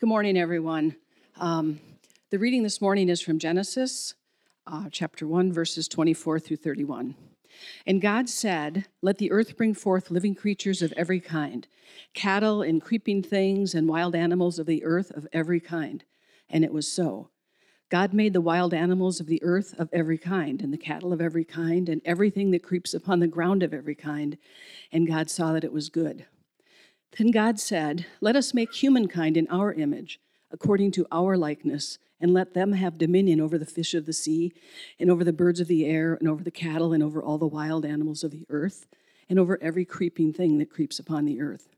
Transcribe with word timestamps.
Good 0.00 0.06
morning, 0.06 0.38
everyone. 0.38 0.94
Um, 1.40 1.80
the 2.30 2.38
reading 2.38 2.62
this 2.62 2.80
morning 2.80 3.08
is 3.08 3.20
from 3.20 3.40
Genesis 3.40 4.14
uh, 4.64 4.84
chapter 4.92 5.26
1, 5.26 5.52
verses 5.52 5.88
24 5.88 6.38
through 6.38 6.58
31. 6.58 7.16
And 7.84 8.00
God 8.00 8.28
said, 8.28 8.86
Let 9.02 9.18
the 9.18 9.32
earth 9.32 9.56
bring 9.56 9.74
forth 9.74 10.12
living 10.12 10.36
creatures 10.36 10.82
of 10.82 10.92
every 10.96 11.18
kind, 11.18 11.66
cattle 12.14 12.62
and 12.62 12.80
creeping 12.80 13.24
things 13.24 13.74
and 13.74 13.88
wild 13.88 14.14
animals 14.14 14.60
of 14.60 14.66
the 14.66 14.84
earth 14.84 15.10
of 15.10 15.26
every 15.32 15.58
kind. 15.58 16.04
And 16.48 16.62
it 16.62 16.72
was 16.72 16.86
so. 16.86 17.30
God 17.88 18.14
made 18.14 18.34
the 18.34 18.40
wild 18.40 18.72
animals 18.72 19.18
of 19.18 19.26
the 19.26 19.42
earth 19.42 19.74
of 19.80 19.88
every 19.92 20.16
kind, 20.16 20.62
and 20.62 20.72
the 20.72 20.78
cattle 20.78 21.12
of 21.12 21.20
every 21.20 21.44
kind, 21.44 21.88
and 21.88 22.00
everything 22.04 22.52
that 22.52 22.62
creeps 22.62 22.94
upon 22.94 23.18
the 23.18 23.26
ground 23.26 23.64
of 23.64 23.74
every 23.74 23.96
kind. 23.96 24.38
And 24.92 25.08
God 25.08 25.28
saw 25.28 25.54
that 25.54 25.64
it 25.64 25.72
was 25.72 25.88
good. 25.88 26.24
Then 27.16 27.30
God 27.30 27.58
said, 27.58 28.06
Let 28.20 28.36
us 28.36 28.54
make 28.54 28.72
humankind 28.72 29.36
in 29.36 29.48
our 29.48 29.72
image, 29.72 30.20
according 30.50 30.92
to 30.92 31.06
our 31.10 31.36
likeness, 31.36 31.98
and 32.20 32.34
let 32.34 32.54
them 32.54 32.72
have 32.72 32.98
dominion 32.98 33.40
over 33.40 33.58
the 33.58 33.66
fish 33.66 33.94
of 33.94 34.06
the 34.06 34.12
sea, 34.12 34.52
and 34.98 35.10
over 35.10 35.24
the 35.24 35.32
birds 35.32 35.60
of 35.60 35.68
the 35.68 35.86
air, 35.86 36.14
and 36.14 36.28
over 36.28 36.42
the 36.42 36.50
cattle, 36.50 36.92
and 36.92 37.02
over 37.02 37.22
all 37.22 37.38
the 37.38 37.46
wild 37.46 37.84
animals 37.84 38.24
of 38.24 38.30
the 38.30 38.44
earth, 38.50 38.86
and 39.28 39.38
over 39.38 39.58
every 39.62 39.84
creeping 39.84 40.32
thing 40.32 40.58
that 40.58 40.70
creeps 40.70 40.98
upon 40.98 41.24
the 41.24 41.40
earth. 41.40 41.68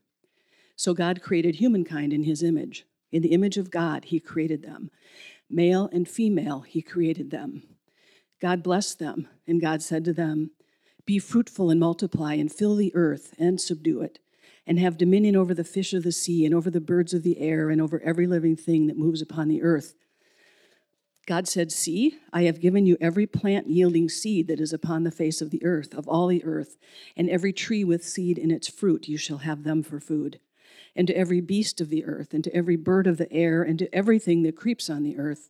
So 0.75 0.93
God 0.93 1.21
created 1.21 1.55
humankind 1.55 2.11
in 2.11 2.23
his 2.23 2.43
image. 2.43 2.85
In 3.11 3.21
the 3.21 3.33
image 3.33 3.57
of 3.57 3.71
God, 3.71 4.05
he 4.05 4.19
created 4.19 4.63
them. 4.63 4.89
Male 5.49 5.89
and 5.91 6.07
female, 6.07 6.61
he 6.61 6.81
created 6.81 7.29
them. 7.29 7.63
God 8.41 8.63
blessed 8.63 8.99
them, 8.99 9.27
and 9.45 9.61
God 9.61 9.83
said 9.83 10.03
to 10.05 10.13
them, 10.13 10.51
Be 11.05 11.19
fruitful 11.19 11.69
and 11.69 11.79
multiply, 11.79 12.33
and 12.33 12.51
fill 12.51 12.75
the 12.75 12.95
earth, 12.95 13.35
and 13.37 13.61
subdue 13.61 14.01
it 14.01 14.19
and 14.67 14.79
have 14.79 14.97
dominion 14.97 15.35
over 15.35 15.53
the 15.53 15.63
fish 15.63 15.93
of 15.93 16.03
the 16.03 16.11
sea, 16.11 16.45
and 16.45 16.53
over 16.53 16.69
the 16.69 16.81
birds 16.81 17.13
of 17.13 17.23
the 17.23 17.39
air, 17.39 17.69
and 17.69 17.81
over 17.81 18.01
every 18.01 18.27
living 18.27 18.55
thing 18.55 18.87
that 18.87 18.97
moves 18.97 19.21
upon 19.21 19.47
the 19.47 19.61
earth. 19.61 19.95
God 21.27 21.47
said, 21.47 21.71
See, 21.71 22.17
I 22.33 22.43
have 22.43 22.59
given 22.59 22.85
you 22.85 22.97
every 22.99 23.27
plant 23.27 23.69
yielding 23.69 24.09
seed 24.09 24.47
that 24.47 24.59
is 24.59 24.73
upon 24.73 25.03
the 25.03 25.11
face 25.11 25.41
of 25.41 25.51
the 25.51 25.63
earth, 25.63 25.93
of 25.93 26.07
all 26.07 26.27
the 26.27 26.43
earth, 26.43 26.77
and 27.15 27.29
every 27.29 27.53
tree 27.53 27.83
with 27.83 28.03
seed 28.03 28.37
in 28.37 28.51
its 28.51 28.67
fruit, 28.67 29.07
you 29.07 29.17
shall 29.17 29.39
have 29.39 29.63
them 29.63 29.83
for 29.83 29.99
food. 29.99 30.39
And 30.95 31.07
to 31.07 31.15
every 31.15 31.39
beast 31.39 31.79
of 31.79 31.89
the 31.89 32.05
earth, 32.05 32.33
and 32.33 32.43
to 32.43 32.55
every 32.55 32.75
bird 32.75 33.07
of 33.07 33.17
the 33.17 33.31
air, 33.31 33.63
and 33.63 33.79
to 33.79 33.93
everything 33.95 34.43
that 34.43 34.57
creeps 34.57 34.89
on 34.89 35.03
the 35.03 35.17
earth, 35.17 35.49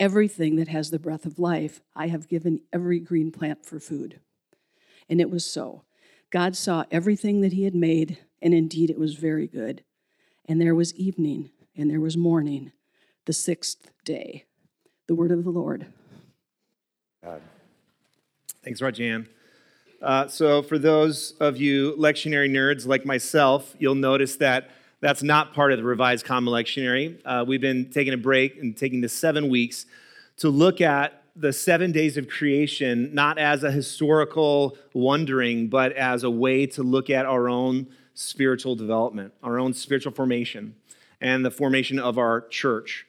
everything 0.00 0.56
that 0.56 0.68
has 0.68 0.90
the 0.90 0.98
breath 0.98 1.24
of 1.24 1.38
life, 1.38 1.80
I 1.94 2.08
have 2.08 2.28
given 2.28 2.60
every 2.72 3.00
green 3.00 3.30
plant 3.30 3.64
for 3.64 3.78
food. 3.78 4.20
And 5.08 5.20
it 5.20 5.30
was 5.30 5.44
so. 5.44 5.84
God 6.30 6.56
saw 6.56 6.84
everything 6.90 7.40
that 7.42 7.52
he 7.52 7.64
had 7.64 7.74
made, 7.74 8.18
and 8.44 8.52
indeed 8.52 8.90
it 8.90 8.98
was 8.98 9.14
very 9.14 9.48
good. 9.48 9.82
And 10.46 10.60
there 10.60 10.74
was 10.74 10.94
evening, 10.94 11.50
and 11.74 11.90
there 11.90 12.00
was 12.00 12.16
morning, 12.16 12.70
the 13.24 13.32
sixth 13.32 13.90
day. 14.04 14.44
The 15.08 15.14
word 15.14 15.32
of 15.32 15.44
the 15.44 15.50
Lord. 15.50 15.86
God. 17.24 17.40
Thanks, 18.62 18.80
Rajan. 18.80 19.26
Uh, 20.02 20.28
so, 20.28 20.62
for 20.62 20.78
those 20.78 21.32
of 21.40 21.56
you 21.56 21.96
lectionary 21.96 22.50
nerds 22.50 22.86
like 22.86 23.06
myself, 23.06 23.74
you'll 23.78 23.94
notice 23.94 24.36
that 24.36 24.70
that's 25.00 25.22
not 25.22 25.54
part 25.54 25.72
of 25.72 25.78
the 25.78 25.84
Revised 25.84 26.26
Common 26.26 26.52
Lectionary. 26.52 27.18
Uh, 27.24 27.44
we've 27.46 27.60
been 27.60 27.90
taking 27.90 28.12
a 28.12 28.18
break 28.18 28.58
and 28.58 28.76
taking 28.76 29.00
the 29.00 29.08
seven 29.08 29.48
weeks 29.48 29.86
to 30.38 30.50
look 30.50 30.82
at 30.82 31.22
the 31.36 31.52
seven 31.52 31.92
days 31.92 32.18
of 32.18 32.28
creation, 32.28 33.14
not 33.14 33.38
as 33.38 33.64
a 33.64 33.70
historical 33.70 34.76
wondering, 34.92 35.68
but 35.68 35.92
as 35.92 36.22
a 36.24 36.30
way 36.30 36.66
to 36.66 36.82
look 36.82 37.08
at 37.08 37.24
our 37.24 37.48
own 37.48 37.86
spiritual 38.14 38.76
development, 38.76 39.34
our 39.42 39.58
own 39.58 39.74
spiritual 39.74 40.12
formation, 40.12 40.74
and 41.20 41.44
the 41.44 41.50
formation 41.50 41.98
of 41.98 42.18
our 42.18 42.46
church. 42.48 43.06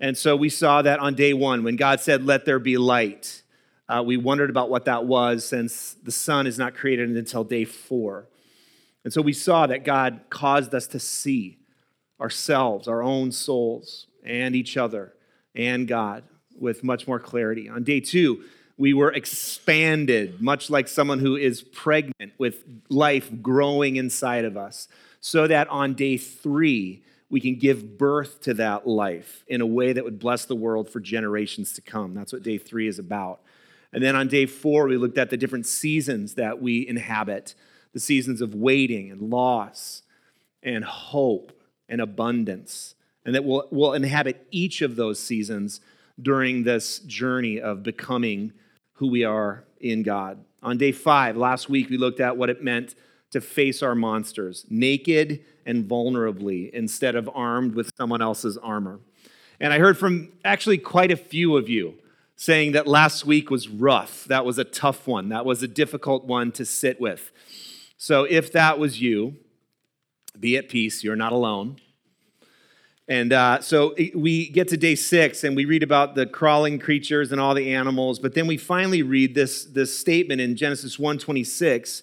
And 0.00 0.16
so 0.16 0.36
we 0.36 0.48
saw 0.48 0.82
that 0.82 0.98
on 0.98 1.14
day 1.14 1.32
one 1.32 1.62
when 1.62 1.76
God 1.76 2.00
said, 2.00 2.24
Let 2.24 2.44
there 2.44 2.58
be 2.58 2.76
light. 2.76 3.42
Uh, 3.88 4.02
we 4.04 4.16
wondered 4.16 4.50
about 4.50 4.68
what 4.68 4.86
that 4.86 5.04
was 5.04 5.46
since 5.46 5.94
the 6.02 6.10
sun 6.10 6.46
is 6.46 6.58
not 6.58 6.74
created 6.74 7.08
until 7.10 7.44
day 7.44 7.64
four. 7.64 8.26
And 9.04 9.12
so 9.12 9.22
we 9.22 9.32
saw 9.32 9.68
that 9.68 9.84
God 9.84 10.22
caused 10.28 10.74
us 10.74 10.88
to 10.88 10.98
see 10.98 11.58
ourselves, 12.20 12.88
our 12.88 13.02
own 13.02 13.30
souls, 13.30 14.08
and 14.24 14.56
each 14.56 14.76
other, 14.76 15.14
and 15.54 15.86
God 15.86 16.24
with 16.58 16.82
much 16.82 17.06
more 17.06 17.20
clarity. 17.20 17.68
On 17.68 17.84
day 17.84 18.00
two, 18.00 18.42
we 18.78 18.92
were 18.92 19.12
expanded, 19.12 20.40
much 20.40 20.68
like 20.68 20.88
someone 20.88 21.18
who 21.18 21.36
is 21.36 21.62
pregnant 21.62 22.32
with 22.38 22.64
life 22.88 23.30
growing 23.40 23.96
inside 23.96 24.44
of 24.44 24.56
us, 24.56 24.88
so 25.20 25.46
that 25.46 25.68
on 25.68 25.94
day 25.94 26.16
three, 26.16 27.02
we 27.28 27.40
can 27.40 27.56
give 27.56 27.98
birth 27.98 28.40
to 28.42 28.54
that 28.54 28.86
life 28.86 29.44
in 29.48 29.60
a 29.60 29.66
way 29.66 29.92
that 29.92 30.04
would 30.04 30.18
bless 30.18 30.44
the 30.44 30.54
world 30.54 30.88
for 30.88 31.00
generations 31.00 31.72
to 31.72 31.80
come. 31.80 32.14
That's 32.14 32.32
what 32.32 32.42
day 32.42 32.58
three 32.58 32.86
is 32.86 32.98
about. 32.98 33.40
And 33.92 34.02
then 34.02 34.14
on 34.14 34.28
day 34.28 34.46
four, 34.46 34.86
we 34.86 34.96
looked 34.96 35.18
at 35.18 35.30
the 35.30 35.36
different 35.36 35.66
seasons 35.66 36.34
that 36.34 36.60
we 36.60 36.86
inhabit 36.86 37.54
the 37.92 38.00
seasons 38.00 38.40
of 38.40 38.54
waiting 38.54 39.10
and 39.10 39.30
loss 39.30 40.02
and 40.62 40.84
hope 40.84 41.52
and 41.88 42.00
abundance. 42.00 42.94
And 43.24 43.34
that 43.34 43.44
we'll, 43.44 43.66
we'll 43.70 43.94
inhabit 43.94 44.46
each 44.50 44.82
of 44.82 44.96
those 44.96 45.18
seasons 45.18 45.80
during 46.20 46.62
this 46.62 46.98
journey 47.00 47.60
of 47.60 47.82
becoming 47.82 48.52
who 48.96 49.08
we 49.08 49.24
are 49.24 49.64
in 49.80 50.02
God. 50.02 50.38
On 50.62 50.76
day 50.76 50.92
five, 50.92 51.36
last 51.36 51.68
week, 51.68 51.88
we 51.88 51.96
looked 51.96 52.20
at 52.20 52.36
what 52.36 52.50
it 52.50 52.62
meant 52.62 52.94
to 53.30 53.40
face 53.40 53.82
our 53.82 53.94
monsters 53.94 54.64
naked 54.70 55.44
and 55.64 55.88
vulnerably 55.88 56.70
instead 56.70 57.14
of 57.14 57.28
armed 57.34 57.74
with 57.74 57.90
someone 57.96 58.22
else's 58.22 58.56
armor. 58.56 59.00
And 59.60 59.72
I 59.72 59.78
heard 59.78 59.98
from 59.98 60.32
actually 60.44 60.78
quite 60.78 61.10
a 61.10 61.16
few 61.16 61.56
of 61.56 61.68
you 61.68 61.94
saying 62.36 62.72
that 62.72 62.86
last 62.86 63.24
week 63.24 63.50
was 63.50 63.68
rough. 63.68 64.24
That 64.24 64.44
was 64.44 64.58
a 64.58 64.64
tough 64.64 65.06
one. 65.06 65.30
That 65.30 65.44
was 65.44 65.62
a 65.62 65.68
difficult 65.68 66.24
one 66.24 66.52
to 66.52 66.64
sit 66.64 67.00
with. 67.00 67.32
So 67.96 68.24
if 68.24 68.52
that 68.52 68.78
was 68.78 69.00
you, 69.00 69.36
be 70.38 70.56
at 70.56 70.68
peace. 70.68 71.02
You're 71.02 71.16
not 71.16 71.32
alone. 71.32 71.76
And 73.08 73.32
uh, 73.32 73.60
so 73.60 73.94
we 74.14 74.48
get 74.48 74.68
to 74.68 74.76
day 74.76 74.96
six 74.96 75.44
and 75.44 75.54
we 75.54 75.64
read 75.64 75.84
about 75.84 76.16
the 76.16 76.26
crawling 76.26 76.78
creatures 76.78 77.30
and 77.30 77.40
all 77.40 77.54
the 77.54 77.72
animals, 77.72 78.18
but 78.18 78.34
then 78.34 78.48
we 78.48 78.56
finally 78.56 79.02
read 79.02 79.34
this, 79.34 79.64
this 79.64 79.96
statement 79.96 80.40
in 80.40 80.56
Genesis 80.56 80.96
1:26 80.96 82.02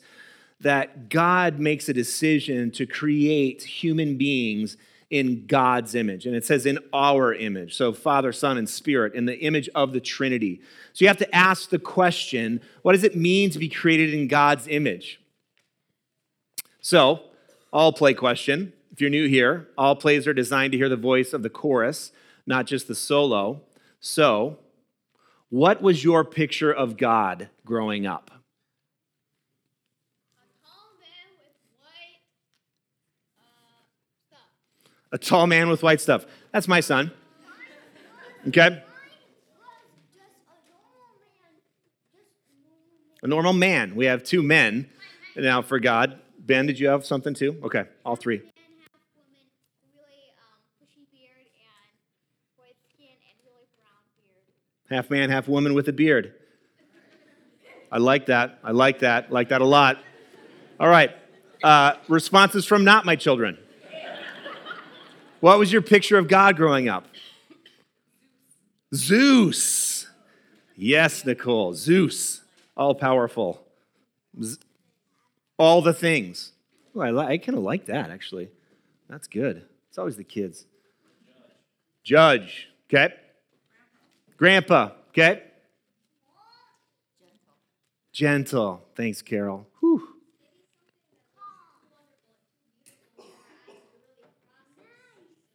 that 0.62 1.10
God 1.10 1.60
makes 1.60 1.90
a 1.90 1.94
decision 1.94 2.72
to 2.72 2.86
create 2.86 3.64
human 3.64 4.18
beings 4.18 4.78
in 5.10 5.46
God's 5.46 5.94
image. 5.94 6.26
And 6.26 6.36
it 6.36 6.46
says 6.46 6.66
in 6.66 6.80
our 6.94 7.34
image. 7.34 7.76
So 7.76 7.92
Father, 7.92 8.32
Son, 8.32 8.58
and 8.58 8.68
Spirit, 8.68 9.14
in 9.14 9.26
the 9.26 9.38
image 9.40 9.70
of 9.76 9.92
the 9.92 10.00
Trinity. 10.00 10.62
So 10.94 11.04
you 11.04 11.10
have 11.10 11.18
to 11.18 11.36
ask 11.36 11.70
the 11.70 11.80
question 11.80 12.62
what 12.82 12.94
does 12.94 13.04
it 13.04 13.16
mean 13.16 13.50
to 13.50 13.60
be 13.60 13.68
created 13.68 14.14
in 14.14 14.30
God's 14.30 14.68
image? 14.70 15.20
So, 16.80 17.22
all 17.72 17.92
play 17.92 18.14
question. 18.14 18.74
If 18.94 19.02
you're 19.02 19.10
new 19.10 19.28
here, 19.28 19.70
all 19.76 19.96
plays 19.96 20.28
are 20.28 20.34
designed 20.34 20.72
to 20.74 20.78
hear 20.78 20.88
the 20.88 20.96
voice 20.96 21.34
of 21.34 21.42
the 21.42 21.50
chorus, 21.50 22.12
not 22.46 22.68
just 22.68 22.88
the 22.88 22.94
solo. 22.94 23.62
So, 24.00 24.60
what 25.50 25.82
was 25.82 26.04
your 26.04 26.24
picture 26.24 26.72
of 26.72 26.96
God 26.96 27.50
growing 27.66 28.06
up? 28.06 28.30
A 35.12 35.18
tall 35.18 35.48
man 35.48 35.70
with 35.70 35.82
white 35.82 36.00
stuff. 36.00 36.26
That's 36.52 36.68
my 36.68 36.80
son. 36.80 37.12
Okay? 38.48 38.84
A 43.24 43.28
normal 43.28 43.54
man. 43.54 43.96
We 43.96 44.06
have 44.06 44.24
two 44.24 44.44
men 44.44 44.90
now 45.36 45.64
for 45.64 45.80
God. 45.80 46.20
Ben, 46.38 46.68
did 46.68 46.80
you 46.80 46.90
have 46.90 47.06
something 47.06 47.34
too? 47.34 47.60
Okay, 47.64 47.86
all 48.06 48.16
three. 48.16 48.42
Half 54.94 55.10
man, 55.10 55.30
half 55.30 55.48
woman 55.48 55.74
with 55.74 55.88
a 55.88 55.94
beard. 55.94 56.34
I 57.92 57.98
like 57.98 58.28
that. 58.28 58.60
I 58.64 58.72
like 58.72 59.00
that. 59.00 59.32
Like 59.32 59.50
that 59.50 59.62
a 59.62 59.66
lot. 59.66 59.98
All 60.80 60.88
right. 60.88 61.12
Uh, 61.64 61.94
responses 62.08 62.66
from 62.66 62.84
not 62.84 63.06
my 63.06 63.16
children. 63.16 63.58
What 65.40 65.60
was 65.60 65.74
your 65.74 65.82
picture 65.82 66.18
of 66.18 66.28
God 66.28 66.56
growing 66.56 66.88
up? 66.88 67.08
Zeus. 68.96 70.08
Yes, 70.76 71.26
Nicole. 71.26 71.74
Zeus. 71.74 72.42
All 72.78 72.96
powerful. 72.96 73.66
All 75.58 75.82
the 75.82 75.94
things. 75.94 76.54
Oh, 76.96 77.02
I, 77.02 77.12
li- 77.12 77.26
I 77.26 77.38
kind 77.38 77.58
of 77.58 77.64
like 77.64 77.86
that, 77.88 78.10
actually. 78.10 78.50
That's 79.10 79.28
good. 79.28 79.66
It's 79.90 79.98
always 79.98 80.16
the 80.16 80.24
kids. 80.24 80.66
Judge. 82.04 82.70
Okay. 82.88 83.14
Grandpa, 84.44 84.92
okay? 85.12 85.42
Gentle. 88.12 88.84
Thanks, 88.94 89.22
Carol. 89.22 89.66
Whew. 89.80 90.06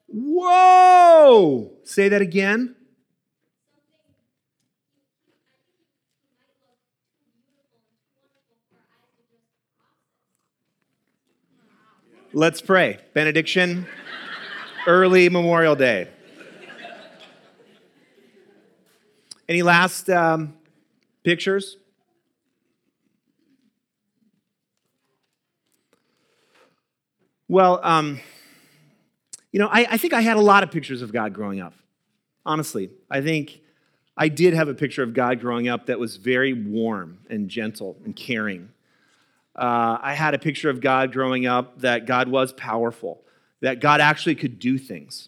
Whoa! 0.06 1.72
Say 1.84 2.08
that 2.08 2.22
again. 2.22 2.76
Let's 12.32 12.62
pray. 12.62 13.00
Benediction, 13.12 13.86
early 14.86 15.28
Memorial 15.28 15.76
Day. 15.76 16.08
Any 19.48 19.62
last 19.62 20.10
um, 20.10 20.54
pictures? 21.24 21.78
Well, 27.48 27.80
um, 27.82 28.20
you 29.50 29.58
know, 29.58 29.68
I, 29.68 29.86
I 29.92 29.96
think 29.96 30.12
I 30.12 30.20
had 30.20 30.36
a 30.36 30.40
lot 30.42 30.62
of 30.62 30.70
pictures 30.70 31.00
of 31.00 31.14
God 31.14 31.32
growing 31.32 31.60
up. 31.60 31.72
Honestly, 32.44 32.90
I 33.10 33.22
think 33.22 33.62
I 34.18 34.28
did 34.28 34.52
have 34.52 34.68
a 34.68 34.74
picture 34.74 35.02
of 35.02 35.14
God 35.14 35.40
growing 35.40 35.66
up 35.66 35.86
that 35.86 35.98
was 35.98 36.16
very 36.16 36.52
warm 36.52 37.20
and 37.30 37.48
gentle 37.48 37.96
and 38.04 38.14
caring. 38.14 38.68
Uh, 39.56 39.96
I 40.02 40.12
had 40.12 40.34
a 40.34 40.38
picture 40.38 40.68
of 40.68 40.82
God 40.82 41.10
growing 41.10 41.46
up 41.46 41.80
that 41.80 42.04
God 42.04 42.28
was 42.28 42.52
powerful, 42.52 43.22
that 43.62 43.80
God 43.80 44.02
actually 44.02 44.34
could 44.34 44.58
do 44.58 44.76
things. 44.76 45.26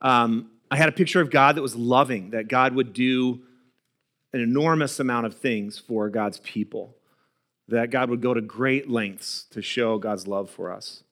Um, 0.00 0.50
I 0.70 0.76
had 0.76 0.88
a 0.88 0.92
picture 0.92 1.20
of 1.20 1.30
God 1.30 1.56
that 1.56 1.62
was 1.62 1.76
loving, 1.76 2.30
that 2.30 2.48
God 2.48 2.74
would 2.74 2.92
do 2.92 3.40
an 4.32 4.40
enormous 4.40 5.00
amount 5.00 5.26
of 5.26 5.34
things 5.34 5.78
for 5.78 6.10
God's 6.10 6.38
people, 6.40 6.96
that 7.68 7.90
God 7.90 8.10
would 8.10 8.20
go 8.20 8.34
to 8.34 8.40
great 8.40 8.90
lengths 8.90 9.44
to 9.50 9.62
show 9.62 9.98
God's 9.98 10.26
love 10.26 10.50
for 10.50 10.72
us. 10.72 11.02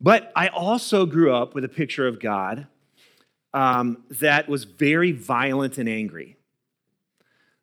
But 0.00 0.32
I 0.34 0.48
also 0.48 1.06
grew 1.06 1.34
up 1.34 1.54
with 1.54 1.64
a 1.64 1.68
picture 1.68 2.06
of 2.06 2.20
God 2.20 2.66
um, 3.54 4.04
that 4.10 4.48
was 4.48 4.64
very 4.64 5.12
violent 5.12 5.78
and 5.78 5.88
angry. 5.88 6.36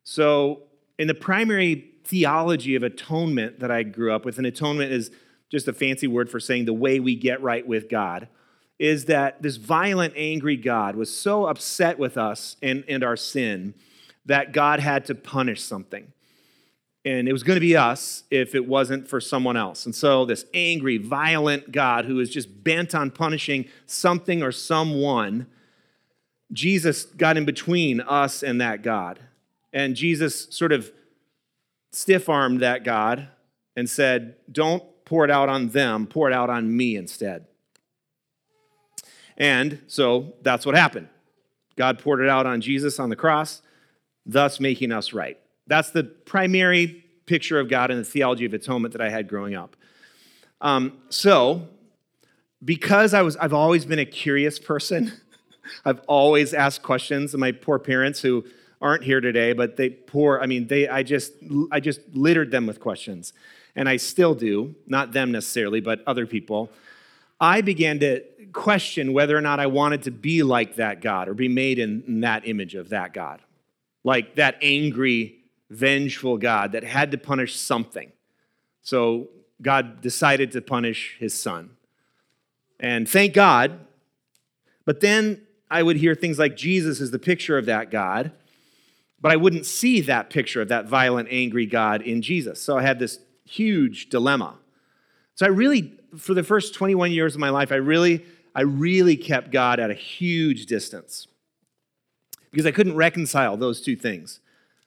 So, 0.02 0.62
in 0.98 1.06
the 1.08 1.14
primary 1.14 1.92
theology 2.04 2.74
of 2.74 2.82
atonement 2.82 3.60
that 3.60 3.70
I 3.70 3.82
grew 3.82 4.12
up 4.12 4.24
with, 4.24 4.38
and 4.38 4.46
atonement 4.46 4.92
is 4.92 5.10
just 5.50 5.68
a 5.68 5.72
fancy 5.72 6.06
word 6.06 6.28
for 6.28 6.40
saying 6.40 6.64
the 6.64 6.72
way 6.72 7.00
we 7.00 7.14
get 7.14 7.40
right 7.42 7.66
with 7.66 7.88
God, 7.88 8.28
is 8.78 9.04
that 9.06 9.40
this 9.42 9.56
violent, 9.56 10.14
angry 10.16 10.56
God 10.56 10.96
was 10.96 11.16
so 11.16 11.46
upset 11.46 11.98
with 11.98 12.16
us 12.16 12.56
and, 12.62 12.84
and 12.88 13.04
our 13.04 13.16
sin 13.16 13.74
that 14.26 14.52
God 14.52 14.80
had 14.80 15.04
to 15.06 15.14
punish 15.14 15.62
something 15.62 16.12
and 17.04 17.28
it 17.28 17.32
was 17.32 17.42
going 17.42 17.56
to 17.56 17.60
be 17.60 17.76
us 17.76 18.24
if 18.30 18.54
it 18.54 18.66
wasn't 18.66 19.06
for 19.06 19.20
someone 19.20 19.56
else. 19.56 19.84
And 19.84 19.94
so, 19.94 20.24
this 20.24 20.46
angry, 20.54 20.96
violent 20.96 21.70
God 21.70 22.06
who 22.06 22.18
is 22.18 22.30
just 22.30 22.64
bent 22.64 22.94
on 22.94 23.10
punishing 23.10 23.66
something 23.86 24.42
or 24.42 24.52
someone, 24.52 25.46
Jesus 26.52 27.04
got 27.04 27.36
in 27.36 27.44
between 27.44 28.00
us 28.00 28.42
and 28.42 28.60
that 28.60 28.82
God. 28.82 29.20
And 29.72 29.96
Jesus 29.96 30.46
sort 30.50 30.72
of 30.72 30.90
stiff 31.92 32.28
armed 32.28 32.60
that 32.60 32.84
God 32.84 33.28
and 33.76 33.88
said, 33.90 34.36
Don't 34.50 34.82
pour 35.04 35.24
it 35.24 35.30
out 35.30 35.50
on 35.50 35.68
them, 35.70 36.06
pour 36.06 36.30
it 36.30 36.34
out 36.34 36.48
on 36.48 36.74
me 36.74 36.96
instead. 36.96 37.46
And 39.36 39.82
so 39.86 40.34
that's 40.42 40.64
what 40.64 40.74
happened. 40.74 41.08
God 41.76 41.98
poured 41.98 42.20
it 42.20 42.28
out 42.28 42.46
on 42.46 42.60
Jesus 42.60 42.98
on 43.00 43.10
the 43.10 43.16
cross, 43.16 43.62
thus 44.24 44.60
making 44.60 44.92
us 44.92 45.12
right. 45.12 45.38
That's 45.66 45.90
the 45.90 46.04
primary 46.04 47.04
picture 47.26 47.58
of 47.58 47.68
God 47.68 47.90
in 47.90 47.98
the 47.98 48.04
theology 48.04 48.44
of 48.44 48.54
atonement 48.54 48.92
that 48.92 49.00
I 49.00 49.08
had 49.08 49.28
growing 49.28 49.54
up. 49.54 49.76
Um, 50.60 50.98
so, 51.08 51.68
because 52.64 53.12
I 53.12 53.22
was, 53.22 53.36
I've 53.36 53.52
always 53.52 53.84
been 53.84 53.98
a 53.98 54.04
curious 54.04 54.58
person. 54.58 55.12
I've 55.84 56.00
always 56.06 56.54
asked 56.54 56.82
questions. 56.82 57.34
And 57.34 57.40
my 57.40 57.52
poor 57.52 57.78
parents, 57.78 58.20
who 58.20 58.44
aren't 58.84 59.02
here 59.02 59.20
today, 59.20 59.54
but 59.54 59.76
they 59.76 59.90
poor. 59.90 60.38
I 60.40 60.46
mean, 60.46 60.66
they. 60.66 60.86
I 60.86 61.02
just, 61.02 61.32
I 61.72 61.80
just 61.80 62.00
littered 62.12 62.50
them 62.50 62.66
with 62.66 62.80
questions, 62.80 63.32
and 63.74 63.88
I 63.88 63.96
still 63.96 64.34
do. 64.34 64.74
Not 64.86 65.12
them 65.12 65.32
necessarily, 65.32 65.80
but 65.80 66.02
other 66.06 66.26
people. 66.26 66.70
I 67.40 67.62
began 67.62 67.98
to 68.00 68.22
question 68.54 69.12
whether 69.12 69.36
or 69.36 69.40
not 69.40 69.60
I 69.60 69.66
wanted 69.66 70.02
to 70.04 70.10
be 70.10 70.42
like 70.42 70.76
that 70.76 71.02
God 71.02 71.28
or 71.28 71.34
be 71.34 71.48
made 71.48 71.78
in, 71.78 72.02
in 72.06 72.20
that 72.20 72.48
image 72.48 72.74
of 72.74 72.88
that 72.88 73.12
God, 73.12 73.42
like 74.02 74.36
that 74.36 74.56
angry 74.62 75.40
vengeful 75.70 76.38
God 76.38 76.72
that 76.72 76.84
had 76.84 77.10
to 77.10 77.18
punish 77.18 77.56
something. 77.56 78.12
So 78.82 79.28
God 79.60 80.00
decided 80.00 80.52
to 80.52 80.62
punish 80.62 81.16
his 81.18 81.34
son. 81.34 81.70
And 82.80 83.08
thank 83.08 83.34
God. 83.34 83.80
But 84.84 85.00
then 85.00 85.42
I 85.70 85.82
would 85.82 85.96
hear 85.96 86.14
things 86.14 86.38
like 86.38 86.56
Jesus 86.56 87.00
is 87.00 87.10
the 87.10 87.18
picture 87.18 87.58
of 87.58 87.66
that 87.66 87.90
God, 87.90 88.32
but 89.20 89.32
I 89.32 89.36
wouldn't 89.36 89.66
see 89.66 90.00
that 90.02 90.30
picture 90.30 90.60
of 90.60 90.68
that 90.68 90.86
violent, 90.86 91.28
angry 91.30 91.66
God 91.66 92.02
in 92.02 92.20
Jesus. 92.20 92.60
So 92.60 92.76
I 92.76 92.82
had 92.82 92.98
this 92.98 93.18
huge 93.44 94.10
dilemma. 94.10 94.56
So 95.34 95.46
I 95.46 95.48
really, 95.48 95.94
for 96.16 96.34
the 96.34 96.42
first 96.42 96.74
21 96.74 97.10
years 97.10 97.34
of 97.34 97.40
my 97.40 97.50
life, 97.50 97.72
I 97.72 97.76
really, 97.76 98.24
I 98.54 98.62
really 98.62 99.16
kept 99.16 99.50
God 99.50 99.80
at 99.80 99.90
a 99.90 99.94
huge 99.94 100.66
distance 100.66 101.26
because 102.50 102.66
I 102.66 102.70
couldn't 102.70 102.94
reconcile 102.94 103.56
those 103.56 103.80
two 103.80 103.96
things. 103.96 104.40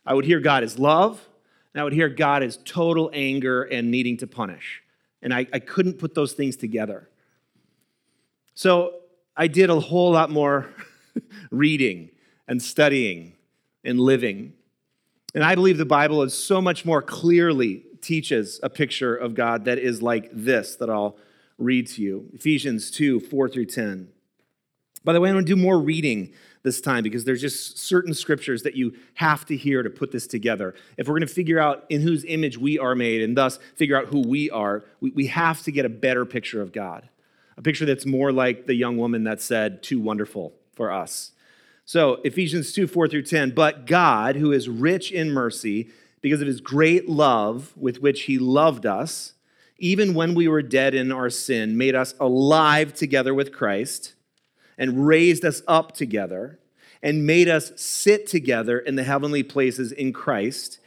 I 0.06 0.14
would 0.14 0.24
hear 0.24 0.40
God 0.40 0.64
as 0.64 0.80
love, 0.80 1.28
and 1.74 1.82
I 1.82 1.84
would 1.84 1.94
hear 1.94 2.08
God 2.08 2.44
as 2.44 2.58
total 2.64 3.10
anger 3.14 3.64
and 3.64 3.92
needing 3.92 4.16
to 4.18 4.28
punish. 4.28 4.82
And 5.22 5.34
I, 5.34 5.48
I 5.52 5.60
couldn't 5.60 6.00
put 6.00 6.16
those 6.16 6.32
things 6.32 6.56
together. 6.56 7.10
So 8.54 8.94
I 9.36 9.48
did 9.48 9.70
a 9.70 9.80
whole 9.80 10.12
lot 10.12 10.30
more 10.30 10.68
reading 11.52 12.10
and 12.48 12.62
studying 12.62 13.34
and 13.84 14.00
living. 14.00 14.54
And 15.36 15.44
I 15.44 15.56
believe 15.56 15.78
the 15.78 15.86
Bible 15.86 16.24
is 16.24 16.34
so 16.34 16.62
much 16.62 16.86
more 16.86 17.02
clearly 17.02 17.84
teaches 18.02 18.60
a 18.64 18.70
picture 18.70 19.16
of 19.16 19.36
God 19.36 19.66
that 19.66 19.78
is 19.78 20.02
like 20.02 20.30
this 20.32 20.76
that 20.78 20.90
I'll 20.90 21.18
read 21.58 21.88
to 21.88 22.02
you 22.02 22.30
Ephesians 22.34 22.92
2 22.92 23.20
4 23.20 23.50
through 23.50 23.66
10. 23.66 24.10
By 25.04 25.14
the 25.14 25.22
way, 25.22 25.30
I'm 25.30 25.36
going 25.36 25.46
to 25.46 25.56
do 25.56 25.62
more 25.62 25.80
reading 25.80 26.34
this 26.64 26.82
time 26.82 27.04
because 27.04 27.24
there's 27.24 27.40
just 27.40 27.78
certain 27.78 28.14
scriptures 28.14 28.64
that 28.64 28.76
you 28.76 28.94
have 29.14 29.46
to 29.46 29.56
hear 29.56 29.82
to 29.82 29.90
put 29.90 30.12
this 30.12 30.28
together. 30.28 30.76
If 30.98 31.08
we're 31.08 31.14
going 31.14 31.28
to 31.28 31.34
figure 31.34 31.60
out 31.60 31.86
in 31.90 32.02
whose 32.02 32.26
image 32.26 32.58
we 32.58 32.78
are 32.78 32.94
made 32.94 33.22
and 33.22 33.38
thus 33.38 33.58
figure 33.76 33.98
out 33.98 34.08
who 34.08 34.28
we 34.28 34.50
are, 34.50 34.84
we, 35.00 35.12
we 35.12 35.28
have 35.28 35.64
to 35.64 35.72
get 35.72 35.86
a 35.86 35.90
better 35.90 36.26
picture 36.26 36.62
of 36.62 36.74
God. 36.74 37.08
A 37.56 37.62
picture 37.62 37.86
that's 37.86 38.06
more 38.06 38.32
like 38.32 38.66
the 38.66 38.74
young 38.74 38.98
woman 38.98 39.24
that 39.24 39.42
said, 39.42 39.82
Too 39.82 40.00
wonderful 40.00 40.54
for 40.74 40.92
us. 40.92 41.32
So, 41.86 42.16
Ephesians 42.26 42.74
2 42.74 42.86
4 42.86 43.08
through 43.08 43.24
10. 43.24 43.52
But 43.52 43.88
God, 43.88 44.36
who 44.36 44.52
is 44.52 44.68
rich 44.68 45.12
in 45.12 45.32
mercy, 45.32 45.90
because 46.22 46.42
of 46.42 46.48
his 46.48 46.60
great 46.60 47.08
love 47.08 47.72
with 47.78 48.02
which 48.02 48.24
he 48.24 48.38
loved 48.38 48.86
us, 48.86 49.34
even 49.80 50.14
when 50.14 50.34
we 50.34 50.48
were 50.48 50.62
dead 50.62 50.94
in 50.94 51.12
our 51.12 51.30
sin, 51.30 51.78
made 51.78 51.96
us 51.96 52.16
alive 52.20 52.94
together 52.94 53.34
with 53.34 53.52
Christ 53.52 54.16
and 54.78 55.08
raised 55.08 55.46
us 55.46 55.62
up 55.68 55.94
together 55.94 56.60
and 57.02 57.26
made 57.26 57.48
us 57.48 57.72
sit 57.76 58.28
together 58.28 58.80
in 58.80 58.96
the 58.96 59.04
heavenly 59.04 59.44
places 59.44 59.92
in 59.92 60.14
Christ, 60.14 60.80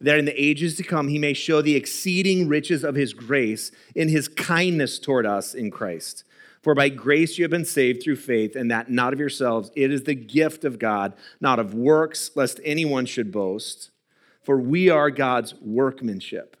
that 0.00 0.18
in 0.18 0.24
the 0.24 0.42
ages 0.42 0.76
to 0.76 0.82
come 0.82 1.08
he 1.08 1.18
may 1.18 1.34
show 1.34 1.60
the 1.60 1.76
exceeding 1.76 2.48
riches 2.48 2.82
of 2.84 2.94
his 2.94 3.12
grace 3.12 3.70
in 3.94 4.08
his 4.08 4.28
kindness 4.28 4.98
toward 4.98 5.26
us 5.26 5.54
in 5.54 5.70
Christ. 5.70 6.24
For 6.62 6.74
by 6.74 6.90
grace 6.90 7.38
you 7.38 7.44
have 7.44 7.50
been 7.50 7.64
saved 7.64 8.02
through 8.02 8.16
faith, 8.16 8.54
and 8.54 8.70
that 8.70 8.90
not 8.90 9.12
of 9.12 9.18
yourselves. 9.18 9.70
It 9.74 9.90
is 9.90 10.04
the 10.04 10.14
gift 10.14 10.64
of 10.64 10.78
God, 10.78 11.14
not 11.40 11.58
of 11.58 11.74
works, 11.74 12.30
lest 12.34 12.60
anyone 12.64 13.06
should 13.06 13.32
boast. 13.32 13.90
For 14.42 14.58
we 14.58 14.90
are 14.90 15.10
God's 15.10 15.54
workmanship, 15.54 16.56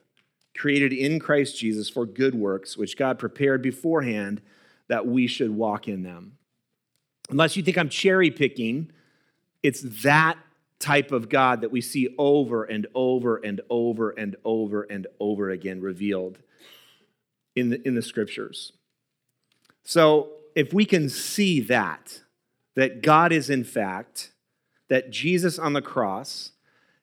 created 0.60 0.92
in 0.92 1.18
Christ 1.18 1.58
Jesus 1.58 1.88
for 1.88 2.04
good 2.06 2.34
works, 2.34 2.76
which 2.76 2.96
God 2.96 3.18
prepared 3.18 3.62
beforehand 3.62 4.42
that 4.88 5.06
we 5.06 5.26
should 5.26 5.50
walk 5.50 5.88
in 5.88 6.02
them 6.02 6.38
unless 7.30 7.56
you 7.56 7.62
think 7.62 7.78
I'm 7.78 7.88
cherry 7.88 8.30
picking, 8.30 8.90
it's 9.62 9.82
that 10.02 10.36
type 10.78 11.12
of 11.12 11.28
God 11.28 11.60
that 11.60 11.70
we 11.70 11.80
see 11.80 12.14
over 12.18 12.64
and 12.64 12.86
over 12.94 13.36
and 13.36 13.60
over 13.70 14.10
and 14.10 14.36
over 14.44 14.82
and 14.82 15.06
over 15.18 15.50
again 15.50 15.80
revealed 15.80 16.38
in 17.54 17.70
the, 17.70 17.86
in 17.86 17.94
the 17.94 18.02
scriptures. 18.02 18.72
So 19.84 20.30
if 20.54 20.72
we 20.72 20.84
can 20.84 21.08
see 21.08 21.60
that, 21.60 22.20
that 22.74 23.02
God 23.02 23.32
is 23.32 23.50
in 23.50 23.64
fact, 23.64 24.32
that 24.88 25.10
Jesus 25.10 25.58
on 25.58 25.74
the 25.74 25.82
cross 25.82 26.52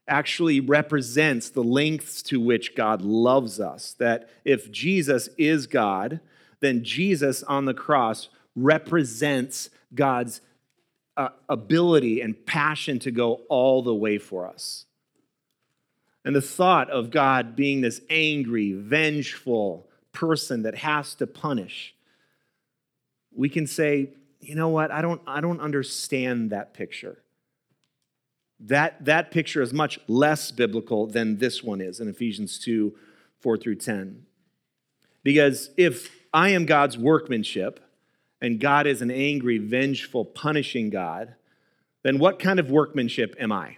actually 0.08 0.60
represents 0.60 1.50
the 1.50 1.64
lengths 1.64 2.22
to 2.24 2.40
which 2.40 2.76
God 2.76 3.02
loves 3.02 3.60
us, 3.60 3.94
that 4.00 4.30
if 4.46 4.72
Jesus 4.72 5.30
is 5.38 5.68
God, 5.68 6.20
then 6.60 6.84
Jesus 6.84 7.44
on 7.44 7.66
the 7.66 7.74
cross 7.74 8.30
represents 8.56 9.70
God's 9.94 10.42
uh, 11.16 11.30
ability 11.50 12.22
and 12.22 12.46
passion 12.46 13.00
to 13.00 13.12
go 13.12 13.42
all 13.50 13.82
the 13.82 13.94
way 13.94 14.18
for 14.18 14.48
us. 14.48 14.86
And 16.24 16.36
the 16.36 16.42
thought 16.42 16.90
of 16.90 17.10
God 17.10 17.56
being 17.56 17.82
this 17.82 18.02
angry, 18.10 18.74
vengeful 18.74 19.88
person 20.12 20.64
that 20.64 20.76
has 20.76 21.16
to 21.16 21.28
punish, 21.28 21.96
we 23.34 23.50
can 23.50 23.68
say, 23.68 24.10
you 24.42 24.56
know 24.56 24.70
what? 24.70 24.92
I 24.92 25.02
don't, 25.02 25.22
I 25.26 25.42
don't 25.42 25.62
understand 25.62 26.50
that 26.52 26.74
picture. 26.74 27.20
That, 28.60 29.06
that 29.06 29.32
picture 29.32 29.62
is 29.62 29.72
much 29.74 30.00
less 30.08 30.52
biblical 30.52 31.08
than 31.08 31.38
this 31.38 31.64
one 31.64 31.80
is 31.82 32.00
in 32.00 32.08
Ephesians 32.08 32.60
2 32.60 32.96
4 33.40 33.58
through 33.58 33.76
10. 33.76 34.26
Because 35.24 35.70
if 35.78 36.12
I 36.34 36.50
am 36.50 36.66
God's 36.66 36.98
workmanship 36.98 37.80
and 38.42 38.60
God 38.60 38.88
is 38.88 39.02
an 39.02 39.12
angry, 39.12 39.58
vengeful, 39.58 40.26
punishing 40.26 40.90
God, 40.90 41.36
then 42.04 42.18
what 42.18 42.40
kind 42.40 42.60
of 42.60 42.72
workmanship 42.72 43.36
am 43.40 43.52
I? 43.52 43.78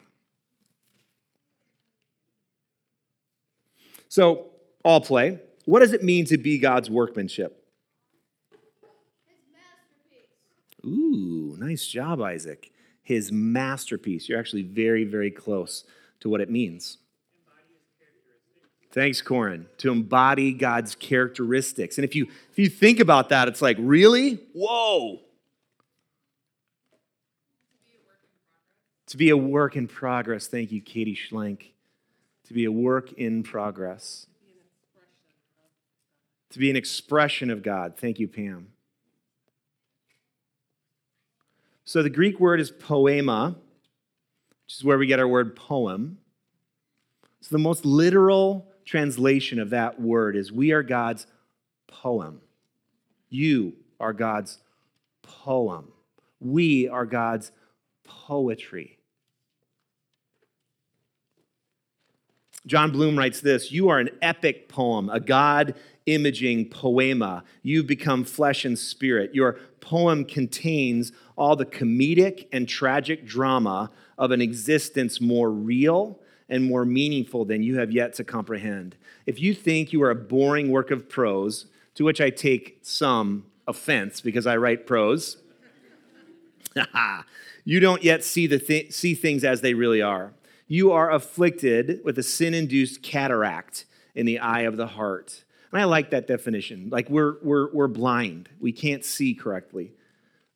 So, 4.08 4.48
all 4.84 5.02
play. 5.02 5.40
What 5.66 5.82
does 5.82 5.94
it 5.94 6.04
mean 6.04 6.26
to 6.26 6.38
be 6.38 6.58
God's 6.58 6.90
workmanship? 6.90 7.64
Ooh, 10.86 11.56
nice 11.60 11.86
job, 11.86 12.22
Isaac. 12.22 12.72
His 13.10 13.32
masterpiece. 13.32 14.30
You're 14.30 14.38
actually 14.38 14.62
very, 14.62 15.04
very 15.04 15.32
close 15.32 15.84
to 16.20 16.30
what 16.30 16.42
it 16.42 16.50
means. 16.52 17.00
Thanks, 18.92 19.20
Corin. 19.20 19.66
To 19.80 19.92
embody 19.92 20.54
God's 20.54 20.94
characteristics. 20.94 21.98
And 21.98 22.06
if 22.06 22.16
you 22.16 22.28
if 22.52 22.60
you 22.60 22.70
think 22.70 23.00
about 23.00 23.30
that, 23.30 23.48
it's 23.48 23.64
like, 23.64 23.78
really? 23.80 24.40
Whoa. 24.54 25.22
To 29.08 29.18
be 29.18 29.32
a 29.32 29.38
work 29.38 29.76
in 29.76 29.88
progress. 29.88 30.46
Thank 30.46 30.72
you, 30.72 30.80
Katie 30.80 31.18
Schlenk. 31.18 31.72
To 32.46 32.54
be 32.54 32.66
a 32.66 32.72
work 32.72 33.14
in 33.14 33.42
progress. 33.42 34.28
To 36.52 36.60
be 36.60 36.70
an 36.70 36.76
expression 36.76 37.50
of 37.50 37.64
God. 37.64 37.96
Thank 37.98 38.20
you, 38.20 38.28
Pam. 38.28 38.68
So 41.90 42.04
the 42.04 42.10
Greek 42.12 42.40
word 42.40 42.60
is 42.60 42.70
poema, 42.70 43.56
which 44.68 44.76
is 44.76 44.84
where 44.84 45.00
we 45.00 45.08
get 45.08 45.18
our 45.18 45.28
word 45.28 45.56
poem. 45.56 46.20
So 47.42 47.48
the 47.52 47.58
most 47.58 47.84
literal 47.84 48.68
translation 48.86 49.60
of 49.60 49.72
that 49.72 50.00
word 50.00 50.36
is 50.36 50.52
we 50.52 50.72
are 50.72 50.84
God's 50.84 51.26
poem. 51.88 52.42
You 53.32 53.74
are 54.00 54.14
God's 54.14 54.60
poem. 55.24 55.92
We 56.40 56.88
are 56.88 57.08
God's 57.08 57.52
poetry. 58.04 58.99
Jon 62.70 62.92
Bloom 62.92 63.18
writes 63.18 63.42
this 63.42 63.72
You 63.72 63.90
are 63.90 63.98
an 63.98 64.12
epic 64.22 64.70
poem, 64.70 65.10
a 65.10 65.20
God 65.20 65.74
imaging 66.06 66.70
poema. 66.70 67.44
You've 67.64 67.88
become 67.88 68.24
flesh 68.24 68.64
and 68.64 68.78
spirit. 68.78 69.34
Your 69.34 69.54
poem 69.82 70.24
contains 70.24 71.12
all 71.36 71.56
the 71.56 71.66
comedic 71.66 72.48
and 72.54 72.70
tragic 72.70 73.26
drama 73.26 73.90
of 74.20 74.30
an 74.30 74.40
existence 74.40 75.20
more 75.20 75.50
real 75.50 76.20
and 76.48 76.64
more 76.64 76.86
meaningful 76.86 77.44
than 77.44 77.64
you 77.64 77.80
have 77.80 77.92
yet 77.92 78.14
to 78.14 78.24
comprehend. 78.24 78.96
If 79.26 79.40
you 79.40 79.56
think 79.56 79.92
you 79.92 80.04
are 80.04 80.12
a 80.12 80.16
boring 80.16 80.70
work 80.70 80.92
of 80.92 81.10
prose, 81.10 81.66
to 81.96 82.04
which 82.04 82.22
I 82.22 82.30
take 82.30 82.78
some 82.84 83.46
offense 83.68 84.22
because 84.22 84.46
I 84.46 84.58
write 84.58 84.86
prose, 84.86 85.38
you 87.66 87.80
don't 87.80 88.04
yet 88.04 88.24
see, 88.24 88.46
the 88.46 88.60
th- 88.60 88.94
see 88.94 89.16
things 89.16 89.44
as 89.44 89.62
they 89.62 89.74
really 89.74 90.04
are. 90.04 90.34
You 90.72 90.92
are 90.92 91.12
afflicted 91.12 92.02
with 92.06 92.20
a 92.20 92.24
sin 92.24 92.54
induced 92.54 93.02
cataract 93.02 93.86
in 94.14 94.28
the 94.28 94.38
eye 94.38 94.62
of 94.62 94.78
the 94.78 94.86
heart. 94.86 95.44
And 95.72 95.82
I 95.82 95.86
like 95.86 96.12
that 96.12 96.28
definition. 96.28 96.90
Like 96.92 97.10
we're, 97.10 97.38
we're, 97.42 97.74
we're 97.74 97.88
blind, 97.88 98.50
we 98.60 98.72
can't 98.72 99.04
see 99.04 99.34
correctly. 99.34 99.94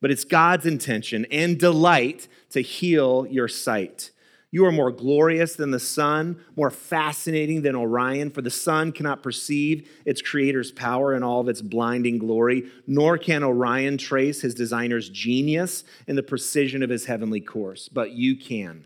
But 0.01 0.11
it's 0.11 0.23
God's 0.23 0.67
intention 0.67 1.25
and 1.31 1.59
delight 1.59 2.27
to 2.51 2.61
heal 2.61 3.25
your 3.27 3.47
sight. 3.47 4.11
You 4.51 4.65
are 4.67 4.71
more 4.71 4.91
glorious 4.91 5.55
than 5.55 5.71
the 5.71 5.79
sun, 5.79 6.39
more 6.55 6.69
fascinating 6.69 7.63
than 7.63 7.75
Orion, 7.75 8.29
for 8.29 8.43
the 8.43 8.51
sun 8.51 8.91
cannot 8.91 9.23
perceive 9.23 9.89
its 10.05 10.21
creator's 10.21 10.71
power 10.71 11.15
in 11.15 11.23
all 11.23 11.41
of 11.41 11.49
its 11.49 11.63
blinding 11.63 12.19
glory, 12.19 12.69
nor 12.85 13.17
can 13.17 13.43
Orion 13.43 13.97
trace 13.97 14.41
his 14.41 14.53
designer's 14.53 15.09
genius 15.09 15.83
in 16.05 16.15
the 16.15 16.21
precision 16.21 16.83
of 16.83 16.91
his 16.91 17.05
heavenly 17.05 17.41
course. 17.41 17.89
But 17.89 18.11
you 18.11 18.35
can. 18.35 18.85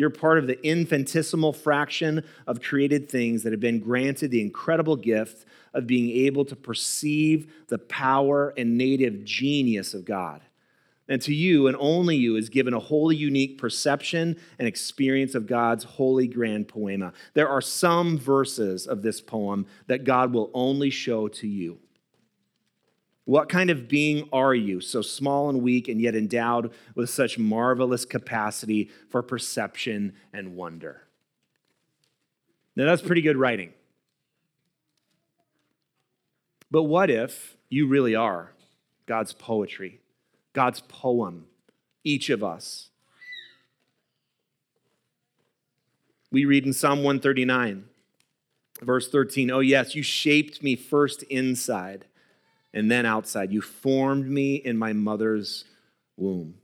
You're 0.00 0.08
part 0.08 0.38
of 0.38 0.46
the 0.46 0.58
infinitesimal 0.66 1.52
fraction 1.52 2.24
of 2.46 2.62
created 2.62 3.10
things 3.10 3.42
that 3.42 3.52
have 3.52 3.60
been 3.60 3.80
granted 3.80 4.30
the 4.30 4.40
incredible 4.40 4.96
gift 4.96 5.44
of 5.74 5.86
being 5.86 6.24
able 6.24 6.46
to 6.46 6.56
perceive 6.56 7.52
the 7.68 7.76
power 7.76 8.54
and 8.56 8.78
native 8.78 9.26
genius 9.26 9.92
of 9.92 10.06
God. 10.06 10.40
And 11.06 11.20
to 11.20 11.34
you, 11.34 11.66
and 11.66 11.76
only 11.78 12.16
you, 12.16 12.36
is 12.36 12.48
given 12.48 12.72
a 12.72 12.78
wholly 12.78 13.14
unique 13.14 13.58
perception 13.58 14.38
and 14.58 14.66
experience 14.66 15.34
of 15.34 15.46
God's 15.46 15.84
holy 15.84 16.26
grand 16.26 16.66
poema. 16.66 17.12
There 17.34 17.50
are 17.50 17.60
some 17.60 18.16
verses 18.16 18.86
of 18.86 19.02
this 19.02 19.20
poem 19.20 19.66
that 19.86 20.04
God 20.04 20.32
will 20.32 20.50
only 20.54 20.88
show 20.88 21.28
to 21.28 21.46
you. 21.46 21.78
What 23.24 23.48
kind 23.48 23.70
of 23.70 23.88
being 23.88 24.28
are 24.32 24.54
you, 24.54 24.80
so 24.80 25.02
small 25.02 25.50
and 25.50 25.62
weak, 25.62 25.88
and 25.88 26.00
yet 26.00 26.16
endowed 26.16 26.72
with 26.94 27.10
such 27.10 27.38
marvelous 27.38 28.04
capacity 28.04 28.90
for 29.08 29.22
perception 29.22 30.14
and 30.32 30.56
wonder? 30.56 31.02
Now, 32.76 32.86
that's 32.86 33.02
pretty 33.02 33.22
good 33.22 33.36
writing. 33.36 33.72
But 36.70 36.84
what 36.84 37.10
if 37.10 37.56
you 37.68 37.86
really 37.86 38.14
are 38.14 38.52
God's 39.06 39.32
poetry? 39.32 40.00
God's 40.52 40.80
poem, 40.80 41.46
each 42.04 42.30
of 42.30 42.42
us. 42.42 42.90
We 46.32 46.44
read 46.44 46.64
in 46.64 46.72
Psalm 46.72 46.98
139, 46.98 47.86
verse 48.80 49.08
13 49.08 49.50
Oh, 49.50 49.60
yes, 49.60 49.94
you 49.94 50.02
shaped 50.02 50.62
me 50.62 50.76
first 50.76 51.22
inside 51.24 52.06
and 52.72 52.90
then 52.90 53.06
outside. 53.06 53.52
You 53.52 53.60
formed 53.60 54.28
me 54.28 54.56
in 54.56 54.76
my 54.78 54.92
mother's 54.92 55.64
womb. 56.16 56.54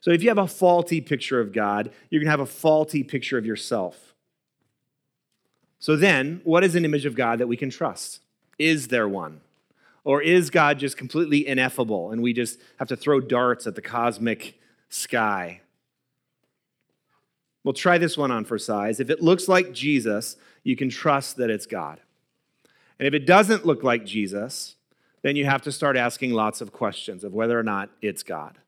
So, 0.00 0.10
if 0.10 0.22
you 0.22 0.30
have 0.30 0.38
a 0.38 0.46
faulty 0.46 1.00
picture 1.00 1.40
of 1.40 1.52
God, 1.52 1.92
you're 2.08 2.20
going 2.20 2.26
to 2.26 2.30
have 2.30 2.40
a 2.40 2.46
faulty 2.46 3.02
picture 3.02 3.36
of 3.36 3.44
yourself. 3.44 4.14
So, 5.78 5.94
then, 5.94 6.40
what 6.44 6.64
is 6.64 6.74
an 6.74 6.84
image 6.84 7.04
of 7.04 7.14
God 7.14 7.38
that 7.38 7.48
we 7.48 7.56
can 7.56 7.70
trust? 7.70 8.20
Is 8.58 8.88
there 8.88 9.08
one? 9.08 9.40
Or 10.04 10.22
is 10.22 10.48
God 10.48 10.78
just 10.78 10.96
completely 10.96 11.46
ineffable 11.46 12.10
and 12.10 12.22
we 12.22 12.32
just 12.32 12.58
have 12.78 12.88
to 12.88 12.96
throw 12.96 13.20
darts 13.20 13.66
at 13.66 13.74
the 13.74 13.82
cosmic 13.82 14.58
sky? 14.88 15.60
Well, 17.62 17.74
try 17.74 17.98
this 17.98 18.16
one 18.16 18.30
on 18.30 18.46
for 18.46 18.58
size. 18.58 19.00
If 19.00 19.10
it 19.10 19.22
looks 19.22 19.48
like 19.48 19.72
Jesus, 19.72 20.36
you 20.64 20.76
can 20.76 20.88
trust 20.88 21.36
that 21.36 21.50
it's 21.50 21.66
God. 21.66 22.00
And 23.00 23.06
if 23.06 23.14
it 23.14 23.24
doesn't 23.24 23.64
look 23.64 23.82
like 23.82 24.04
Jesus, 24.04 24.76
then 25.22 25.34
you 25.34 25.46
have 25.46 25.62
to 25.62 25.72
start 25.72 25.96
asking 25.96 26.34
lots 26.34 26.60
of 26.60 26.70
questions 26.70 27.24
of 27.24 27.32
whether 27.32 27.58
or 27.58 27.62
not 27.62 27.88
it's 28.02 28.22
God. 28.22 28.58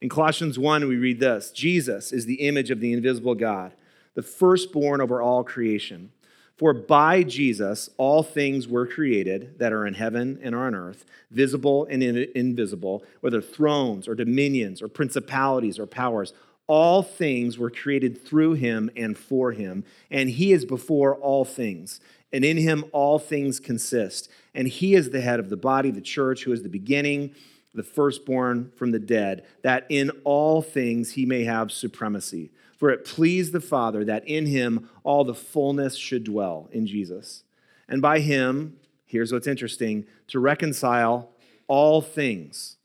In 0.00 0.08
Colossians 0.08 0.58
1, 0.58 0.88
we 0.88 0.96
read 0.96 1.20
this 1.20 1.52
Jesus 1.52 2.12
is 2.12 2.26
the 2.26 2.46
image 2.46 2.72
of 2.72 2.80
the 2.80 2.92
invisible 2.92 3.36
God, 3.36 3.72
the 4.14 4.22
firstborn 4.22 5.00
over 5.00 5.22
all 5.22 5.44
creation. 5.44 6.10
For 6.56 6.72
by 6.72 7.22
Jesus 7.22 7.90
all 7.96 8.24
things 8.24 8.66
were 8.66 8.88
created 8.88 9.60
that 9.60 9.72
are 9.72 9.86
in 9.86 9.94
heaven 9.94 10.40
and 10.42 10.52
are 10.52 10.66
on 10.66 10.74
earth, 10.74 11.04
visible 11.30 11.86
and 11.88 12.02
invisible, 12.02 13.04
whether 13.20 13.40
thrones 13.40 14.08
or 14.08 14.16
dominions 14.16 14.82
or 14.82 14.88
principalities 14.88 15.78
or 15.78 15.86
powers. 15.86 16.32
All 16.66 17.02
things 17.02 17.56
were 17.56 17.70
created 17.70 18.24
through 18.24 18.54
him 18.54 18.90
and 18.96 19.16
for 19.16 19.52
him, 19.52 19.84
and 20.10 20.28
he 20.30 20.52
is 20.52 20.64
before 20.64 21.14
all 21.16 21.44
things. 21.44 22.00
And 22.34 22.44
in 22.44 22.56
him 22.56 22.84
all 22.90 23.20
things 23.20 23.60
consist. 23.60 24.28
And 24.56 24.66
he 24.66 24.94
is 24.94 25.10
the 25.10 25.20
head 25.20 25.38
of 25.38 25.50
the 25.50 25.56
body, 25.56 25.92
the 25.92 26.00
church, 26.00 26.42
who 26.42 26.52
is 26.52 26.64
the 26.64 26.68
beginning, 26.68 27.32
the 27.72 27.84
firstborn 27.84 28.72
from 28.76 28.90
the 28.90 28.98
dead, 28.98 29.46
that 29.62 29.86
in 29.88 30.10
all 30.24 30.60
things 30.60 31.12
he 31.12 31.26
may 31.26 31.44
have 31.44 31.70
supremacy. 31.70 32.50
For 32.76 32.90
it 32.90 33.04
pleased 33.04 33.52
the 33.52 33.60
Father 33.60 34.04
that 34.04 34.26
in 34.26 34.46
him 34.46 34.90
all 35.04 35.22
the 35.22 35.32
fullness 35.32 35.94
should 35.94 36.24
dwell 36.24 36.68
in 36.72 36.88
Jesus. 36.88 37.44
And 37.88 38.02
by 38.02 38.18
him, 38.18 38.78
here's 39.06 39.32
what's 39.32 39.46
interesting, 39.46 40.04
to 40.28 40.40
reconcile 40.40 41.30
all 41.68 42.02
things 42.02 42.78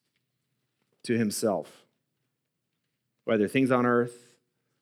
to 1.06 1.18
himself, 1.18 1.86
whether 3.26 3.48
things 3.48 3.72
on 3.72 3.88
earth 3.88 4.36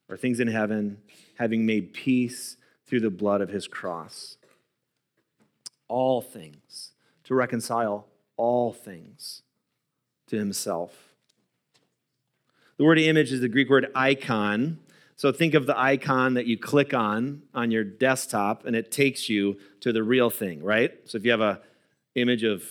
or 0.09 0.17
things 0.17 0.41
in 0.41 0.49
heaven, 0.49 0.97
having 1.37 1.65
made 1.65 1.93
peace 1.93 2.57
through 2.85 2.99
the 2.99 3.09
blood 3.09 3.39
of 3.39 3.49
his 3.49 3.65
cross. 3.65 4.37
All 5.87 6.21
things, 6.21 6.91
to 7.23 7.33
reconcile 7.33 8.07
all 8.35 8.73
things 8.73 9.41
to 10.27 10.37
himself. 10.37 11.13
The 12.77 12.83
word 12.83 12.99
image 12.99 13.31
is 13.31 13.41
the 13.41 13.49
Greek 13.49 13.69
word 13.69 13.87
icon, 13.95 14.79
so 15.15 15.31
think 15.31 15.55
of 15.55 15.65
the 15.65 15.77
icon 15.77 16.35
that 16.35 16.45
you 16.45 16.59
click 16.59 16.93
on 16.93 17.41
on 17.53 17.71
your 17.71 17.83
desktop 17.83 18.65
and 18.65 18.75
it 18.75 18.91
takes 18.91 19.29
you 19.29 19.57
to 19.79 19.91
the 19.91 20.03
real 20.03 20.29
thing, 20.29 20.63
right? 20.63 20.93
So 21.05 21.17
if 21.17 21.25
you 21.25 21.31
have 21.31 21.41
a 21.41 21.59
image 22.13 22.43
of 22.43 22.63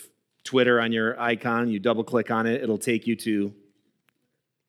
Twitter 0.44 0.80
on 0.80 0.92
your 0.92 1.20
icon, 1.20 1.68
you 1.68 1.80
double 1.80 2.04
click 2.04 2.30
on 2.30 2.46
it, 2.46 2.62
it'll 2.62 2.78
take 2.78 3.06
you 3.08 3.16
to 3.16 3.52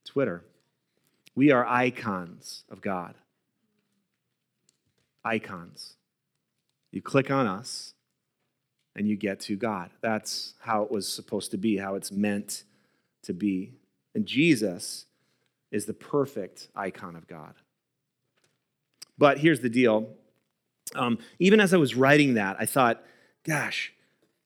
Twitter. 0.06 0.44
We 1.36 1.52
are 1.52 1.68
icons 1.68 2.64
of 2.68 2.82
God. 2.82 3.14
Icons. 5.24 5.98
You 6.92 7.04
click 7.04 7.30
on 7.30 7.46
us 7.46 7.94
and 8.98 9.08
you 9.08 9.16
get 9.16 9.40
to 9.42 9.56
God. 9.56 9.92
That's 10.02 10.56
how 10.60 10.82
it 10.82 10.92
was 10.92 11.08
supposed 11.08 11.52
to 11.52 11.58
be, 11.58 11.78
how 11.78 11.96
it's 11.96 12.12
meant 12.12 12.64
to 13.24 13.34
be. 13.34 13.74
And 14.16 14.26
Jesus 14.26 15.06
is 15.72 15.86
the 15.86 15.94
perfect 15.94 16.68
icon 16.76 17.16
of 17.16 17.28
God. 17.28 17.54
But 19.18 19.38
here's 19.38 19.60
the 19.60 19.70
deal. 19.70 20.10
Um, 20.96 21.20
even 21.40 21.60
as 21.60 21.74
I 21.74 21.78
was 21.78 21.96
writing 21.96 22.34
that, 22.36 22.58
I 22.60 22.66
thought, 22.66 23.04
gosh, 23.44 23.94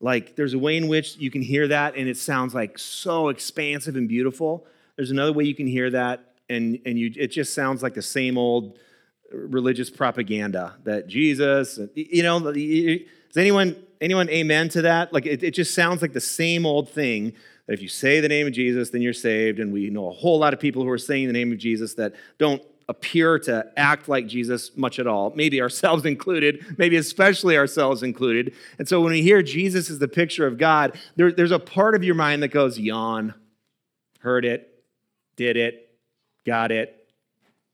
like 0.01 0.35
there's 0.35 0.53
a 0.53 0.59
way 0.59 0.75
in 0.75 0.87
which 0.87 1.15
you 1.17 1.31
can 1.31 1.41
hear 1.41 1.67
that 1.69 1.95
and 1.95 2.09
it 2.09 2.17
sounds 2.17 2.53
like 2.53 2.77
so 2.77 3.29
expansive 3.29 3.95
and 3.95 4.09
beautiful. 4.09 4.65
There's 4.97 5.11
another 5.11 5.31
way 5.31 5.45
you 5.45 5.55
can 5.55 5.67
hear 5.67 5.89
that 5.91 6.33
and, 6.49 6.79
and 6.85 6.99
you, 6.99 7.11
it 7.15 7.27
just 7.27 7.53
sounds 7.53 7.81
like 7.81 7.93
the 7.93 8.01
same 8.01 8.37
old 8.37 8.79
religious 9.31 9.89
propaganda 9.89 10.75
that 10.83 11.07
Jesus, 11.07 11.79
you 11.95 12.23
know, 12.23 12.39
does 12.39 13.37
anyone, 13.37 13.81
anyone 14.01 14.29
amen 14.29 14.69
to 14.69 14.81
that? 14.81 15.13
Like 15.13 15.25
it, 15.25 15.43
it 15.43 15.51
just 15.51 15.73
sounds 15.73 16.01
like 16.01 16.13
the 16.13 16.19
same 16.19 16.65
old 16.65 16.89
thing 16.89 17.33
that 17.67 17.73
if 17.73 17.81
you 17.81 17.87
say 17.87 18.19
the 18.19 18.27
name 18.27 18.47
of 18.47 18.53
Jesus, 18.53 18.89
then 18.89 19.01
you're 19.01 19.13
saved. 19.13 19.59
And 19.59 19.71
we 19.71 19.89
know 19.89 20.09
a 20.09 20.13
whole 20.13 20.39
lot 20.39 20.53
of 20.53 20.59
people 20.59 20.83
who 20.83 20.89
are 20.89 20.97
saying 20.97 21.27
the 21.27 21.33
name 21.33 21.51
of 21.51 21.57
Jesus 21.57 21.93
that 21.93 22.13
don't 22.37 22.61
appear 22.89 23.39
to 23.39 23.65
act 23.77 24.09
like 24.09 24.27
Jesus 24.27 24.75
much 24.75 24.99
at 24.99 25.07
all, 25.07 25.31
maybe 25.35 25.61
ourselves 25.61 26.05
included, 26.15 26.77
maybe 26.77 26.97
especially 26.97 27.57
ourselves 27.57 28.03
included. 28.03 28.53
And 28.79 28.87
so 28.87 28.99
when 29.01 29.13
we 29.13 29.21
hear 29.21 29.41
Jesus 29.41 29.89
is 29.89 29.99
the 29.99 30.07
picture 30.07 30.45
of 30.45 30.57
God, 30.57 30.99
there, 31.15 31.31
there's 31.31 31.51
a 31.51 31.59
part 31.59 31.95
of 31.95 32.03
your 32.03 32.15
mind 32.15 32.43
that 32.43 32.49
goes, 32.49 32.77
yawn, 32.77 33.33
heard 34.19 34.43
it, 34.43 34.83
did 35.37 35.55
it, 35.55 35.95
got 36.45 36.71
it. 36.71 36.97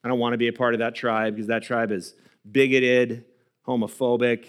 I 0.03 0.07
don't 0.07 0.19
want 0.19 0.33
to 0.33 0.37
be 0.37 0.47
a 0.47 0.53
part 0.53 0.75
of 0.75 0.79
that 0.79 0.93
tribe 0.93 1.35
because 1.35 1.47
that 1.47 1.63
tribe 1.63 1.91
is 1.91 2.13
bigoted, 2.49 3.25
homophobic, 3.67 4.45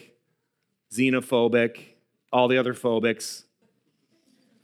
xenophobic, 0.92 1.80
all 2.32 2.48
the 2.48 2.58
other 2.58 2.74
phobics. 2.74 3.44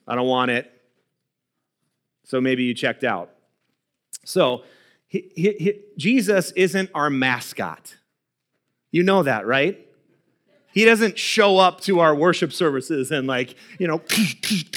I 0.07 0.15
don't 0.15 0.29
want 0.29 0.51
it. 0.51 0.71
So 2.25 2.41
maybe 2.41 2.65
you 2.65 2.75
checked 2.75 3.05
out. 3.05 3.31
So 4.25 4.65
he, 5.07 5.31
he, 5.35 5.53
he, 5.53 5.81
Jesus 5.97 6.51
isn't 6.53 6.91
our 6.95 7.11
mascot. 7.11 7.97
You 8.91 9.03
know 9.03 9.23
that, 9.23 9.47
right? 9.47 9.87
He 10.73 10.85
doesn't 10.85 11.19
show 11.19 11.59
up 11.59 11.81
to 11.83 12.01
our 12.01 12.15
worship 12.15 12.53
services 12.53 13.11
and 13.11 13.27
like, 13.27 13.55
you 13.79 13.87
know, 13.87 14.03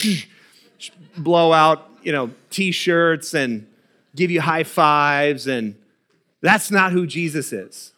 blow 1.18 1.54
out, 1.54 1.90
you 2.04 2.12
know, 2.12 2.32
t-shirts 2.50 3.34
and 3.34 3.68
give 4.16 4.30
you 4.30 4.42
high 4.42 4.64
fives 4.64 5.48
and 5.48 5.76
that's 6.42 6.70
not 6.70 6.92
who 6.92 7.08
Jesus 7.08 7.52
is. 7.52 7.94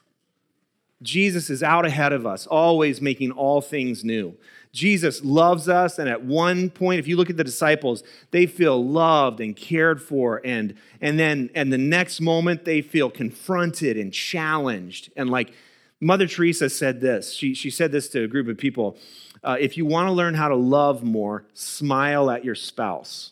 Jesus 1.01 1.50
is 1.50 1.63
out 1.63 1.86
ahead 1.86 2.12
of 2.12 2.25
us, 2.25 2.46
always 2.46 3.01
making 3.01 3.32
all 3.32 3.62
things 3.62 4.03
new. 4.03 4.36
Jesus 4.72 5.24
loves 5.24 5.68
us, 5.68 5.98
and 5.98 6.10
at 6.10 6.24
one 6.24 6.70
point, 6.70 7.00
if 7.00 7.08
you 7.08 7.15
look 7.15 7.29
at 7.29 7.38
the 7.38 7.44
disciples, 7.44 8.03
they 8.32 8.46
feel 8.46 8.84
loved 8.84 9.39
and 9.39 9.56
cared 9.56 10.01
for, 10.01 10.41
and, 10.46 10.75
and 11.01 11.18
then 11.18 11.50
and 11.56 11.74
the 11.74 11.77
next 11.77 12.22
moment 12.22 12.65
they 12.65 12.82
feel 12.82 13.10
confronted 13.10 13.98
and 13.98 14.13
challenged. 14.13 15.12
And 15.15 15.29
like 15.29 15.53
Mother 16.01 16.27
Teresa 16.27 16.70
said 16.70 17.01
this, 17.01 17.34
she, 17.34 17.56
she 17.56 17.70
said 17.70 17.91
this 17.91 18.10
to 18.10 18.24
a 18.24 18.27
group 18.27 18.48
of 18.48 18.58
people 18.58 18.98
uh, 19.44 19.56
if 19.60 19.77
you 19.77 19.86
want 19.86 20.08
to 20.08 20.12
learn 20.12 20.34
how 20.34 20.50
to 20.50 20.56
love 20.56 21.01
more, 21.01 21.46
smile 21.53 22.29
at 22.29 22.44
your 22.44 22.56
spouse. 22.56 23.32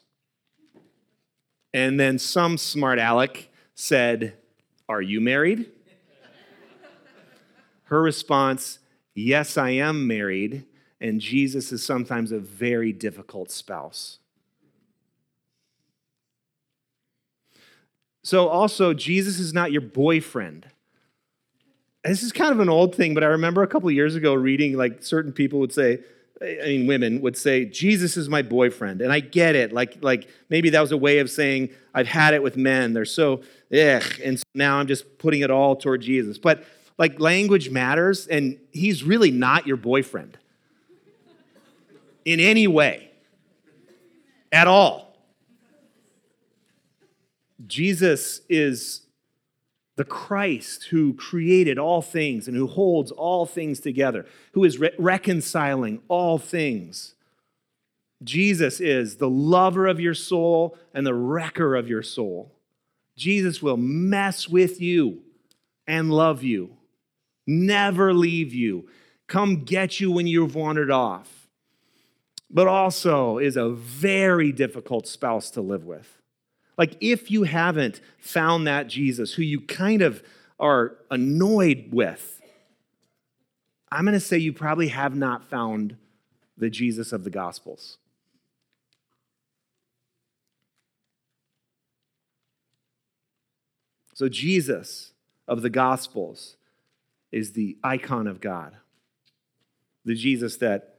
And 1.73 1.99
then 1.99 2.17
some 2.17 2.57
smart 2.57 2.97
aleck 2.97 3.49
said, 3.75 4.33
Are 4.87 5.01
you 5.01 5.19
married? 5.19 5.69
Her 7.87 8.01
response, 8.01 8.79
Yes, 9.13 9.57
I 9.57 9.71
am 9.71 10.07
married 10.07 10.65
and 10.99 11.21
Jesus 11.21 11.71
is 11.71 11.83
sometimes 11.83 12.31
a 12.31 12.39
very 12.39 12.91
difficult 12.91 13.51
spouse. 13.51 14.19
So, 18.23 18.47
also, 18.47 18.93
Jesus 18.93 19.39
is 19.39 19.53
not 19.53 19.71
your 19.71 19.81
boyfriend. 19.81 20.67
This 22.03 22.23
is 22.23 22.31
kind 22.31 22.51
of 22.51 22.59
an 22.59 22.69
old 22.69 22.95
thing, 22.95 23.13
but 23.13 23.23
I 23.23 23.27
remember 23.27 23.63
a 23.63 23.67
couple 23.67 23.89
years 23.91 24.15
ago 24.15 24.33
reading 24.33 24.75
like 24.75 25.03
certain 25.03 25.31
people 25.31 25.59
would 25.59 25.73
say, 25.73 25.99
I 26.41 26.65
mean, 26.65 26.87
women 26.87 27.21
would 27.21 27.37
say, 27.37 27.65
Jesus 27.65 28.15
is 28.15 28.29
my 28.29 28.41
boyfriend. 28.41 29.01
And 29.01 29.11
I 29.11 29.21
get 29.21 29.55
it. 29.55 29.73
Like, 29.73 30.03
like 30.03 30.27
maybe 30.49 30.69
that 30.71 30.81
was 30.81 30.91
a 30.91 30.97
way 30.97 31.19
of 31.19 31.29
saying, 31.31 31.69
I've 31.93 32.07
had 32.07 32.33
it 32.33 32.43
with 32.43 32.57
men. 32.57 32.93
They're 32.93 33.05
so, 33.05 33.41
ugh. 33.73 34.03
And 34.23 34.37
so 34.37 34.43
now 34.53 34.77
I'm 34.77 34.87
just 34.87 35.17
putting 35.17 35.41
it 35.41 35.49
all 35.49 35.75
toward 35.75 36.01
Jesus. 36.01 36.37
But 36.37 36.63
like 36.97 37.19
language 37.19 37.69
matters, 37.69 38.27
and 38.27 38.57
he's 38.71 39.03
really 39.03 39.31
not 39.31 39.67
your 39.67 39.77
boyfriend 39.77 40.37
in 42.25 42.39
any 42.39 42.67
way 42.67 43.09
at 44.51 44.67
all. 44.67 45.15
Jesus 47.65 48.41
is 48.49 49.01
the 49.95 50.05
Christ 50.05 50.85
who 50.85 51.13
created 51.13 51.79
all 51.79 52.01
things 52.01 52.47
and 52.47 52.55
who 52.55 52.67
holds 52.67 53.11
all 53.11 53.45
things 53.45 53.79
together, 53.79 54.25
who 54.51 54.63
is 54.63 54.77
re- 54.77 54.91
reconciling 54.97 56.01
all 56.07 56.37
things. 56.37 57.15
Jesus 58.23 58.79
is 58.79 59.17
the 59.17 59.29
lover 59.29 59.87
of 59.87 59.99
your 59.99 60.13
soul 60.13 60.77
and 60.93 61.05
the 61.05 61.13
wrecker 61.13 61.75
of 61.75 61.87
your 61.87 62.03
soul. 62.03 62.51
Jesus 63.15 63.61
will 63.61 63.77
mess 63.77 64.47
with 64.47 64.79
you 64.79 65.21
and 65.87 66.11
love 66.11 66.43
you, 66.43 66.76
never 67.47 68.13
leave 68.13 68.53
you, 68.53 68.87
come 69.25 69.63
get 69.63 69.99
you 69.99 70.11
when 70.11 70.27
you've 70.27 70.53
wandered 70.53 70.91
off 70.91 71.37
but 72.49 72.67
also 72.67 73.37
is 73.37 73.57
a 73.57 73.69
very 73.69 74.51
difficult 74.51 75.07
spouse 75.07 75.51
to 75.51 75.61
live 75.61 75.85
with. 75.85 76.21
Like, 76.77 76.95
if 77.01 77.31
you 77.31 77.43
haven't 77.43 78.01
found 78.19 78.67
that 78.67 78.87
Jesus 78.87 79.33
who 79.33 79.41
you 79.41 79.61
kind 79.61 80.01
of 80.01 80.23
are 80.59 80.97
annoyed 81.09 81.89
with, 81.91 82.41
I'm 83.91 84.05
going 84.05 84.13
to 84.13 84.19
say 84.19 84.37
you 84.37 84.53
probably 84.53 84.89
have 84.89 85.15
not 85.15 85.43
found 85.43 85.97
the 86.57 86.69
Jesus 86.69 87.11
of 87.11 87.23
the 87.23 87.29
Gospels. 87.29 87.97
So, 94.13 94.29
Jesus 94.29 95.13
of 95.47 95.61
the 95.61 95.69
Gospels 95.69 96.56
is 97.31 97.53
the 97.53 97.77
icon 97.83 98.27
of 98.27 98.41
God, 98.41 98.75
the 100.05 100.15
Jesus 100.15 100.57
that 100.57 100.95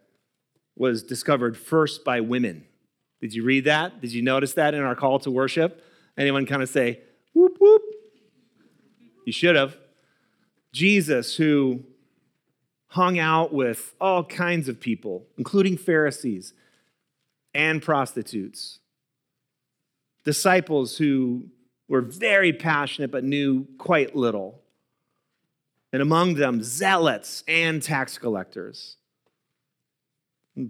was 0.76 1.02
discovered 1.02 1.56
first 1.56 2.04
by 2.04 2.20
women. 2.20 2.64
Did 3.20 3.34
you 3.34 3.42
read 3.42 3.64
that? 3.64 4.00
Did 4.00 4.12
you 4.12 4.22
notice 4.22 4.54
that 4.54 4.74
in 4.74 4.82
our 4.82 4.94
call 4.94 5.18
to 5.20 5.30
worship? 5.30 5.84
Anyone 6.16 6.46
kind 6.46 6.62
of 6.62 6.68
say, 6.68 7.00
whoop, 7.32 7.56
whoop? 7.58 7.82
You 9.26 9.32
should 9.32 9.56
have. 9.56 9.76
Jesus, 10.72 11.36
who 11.36 11.82
hung 12.88 13.18
out 13.18 13.52
with 13.52 13.94
all 14.00 14.24
kinds 14.24 14.68
of 14.68 14.80
people, 14.80 15.26
including 15.36 15.76
Pharisees 15.76 16.54
and 17.54 17.82
prostitutes, 17.82 18.78
disciples 20.24 20.98
who 20.98 21.48
were 21.88 22.00
very 22.00 22.52
passionate 22.52 23.10
but 23.10 23.24
knew 23.24 23.66
quite 23.78 24.14
little, 24.14 24.62
and 25.92 26.02
among 26.02 26.34
them, 26.34 26.62
zealots 26.62 27.44
and 27.48 27.82
tax 27.82 28.18
collectors. 28.18 28.96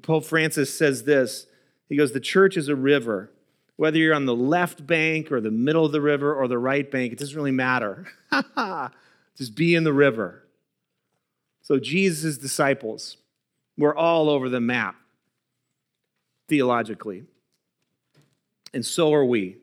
Pope 0.02 0.24
Francis 0.24 0.76
says 0.76 1.04
this 1.04 1.46
He 1.88 1.96
goes, 1.96 2.12
The 2.12 2.20
church 2.20 2.56
is 2.56 2.68
a 2.68 2.76
river. 2.76 3.30
Whether 3.76 3.98
you're 3.98 4.14
on 4.14 4.26
the 4.26 4.34
left 4.34 4.86
bank 4.86 5.30
or 5.30 5.40
the 5.40 5.52
middle 5.52 5.84
of 5.84 5.92
the 5.92 6.00
river 6.00 6.34
or 6.34 6.48
the 6.48 6.58
right 6.58 6.90
bank, 6.90 7.12
it 7.12 7.18
doesn't 7.18 7.36
really 7.36 7.52
matter. 7.52 8.08
Just 9.36 9.54
be 9.54 9.76
in 9.76 9.84
the 9.84 9.92
river. 9.92 10.42
So 11.62 11.78
Jesus' 11.78 12.38
disciples 12.38 13.18
were 13.76 13.96
all 13.96 14.28
over 14.28 14.48
the 14.48 14.60
map 14.60 14.96
theologically. 16.48 17.24
And 18.74 18.84
so 18.84 19.14
are 19.14 19.24
we. 19.24 19.58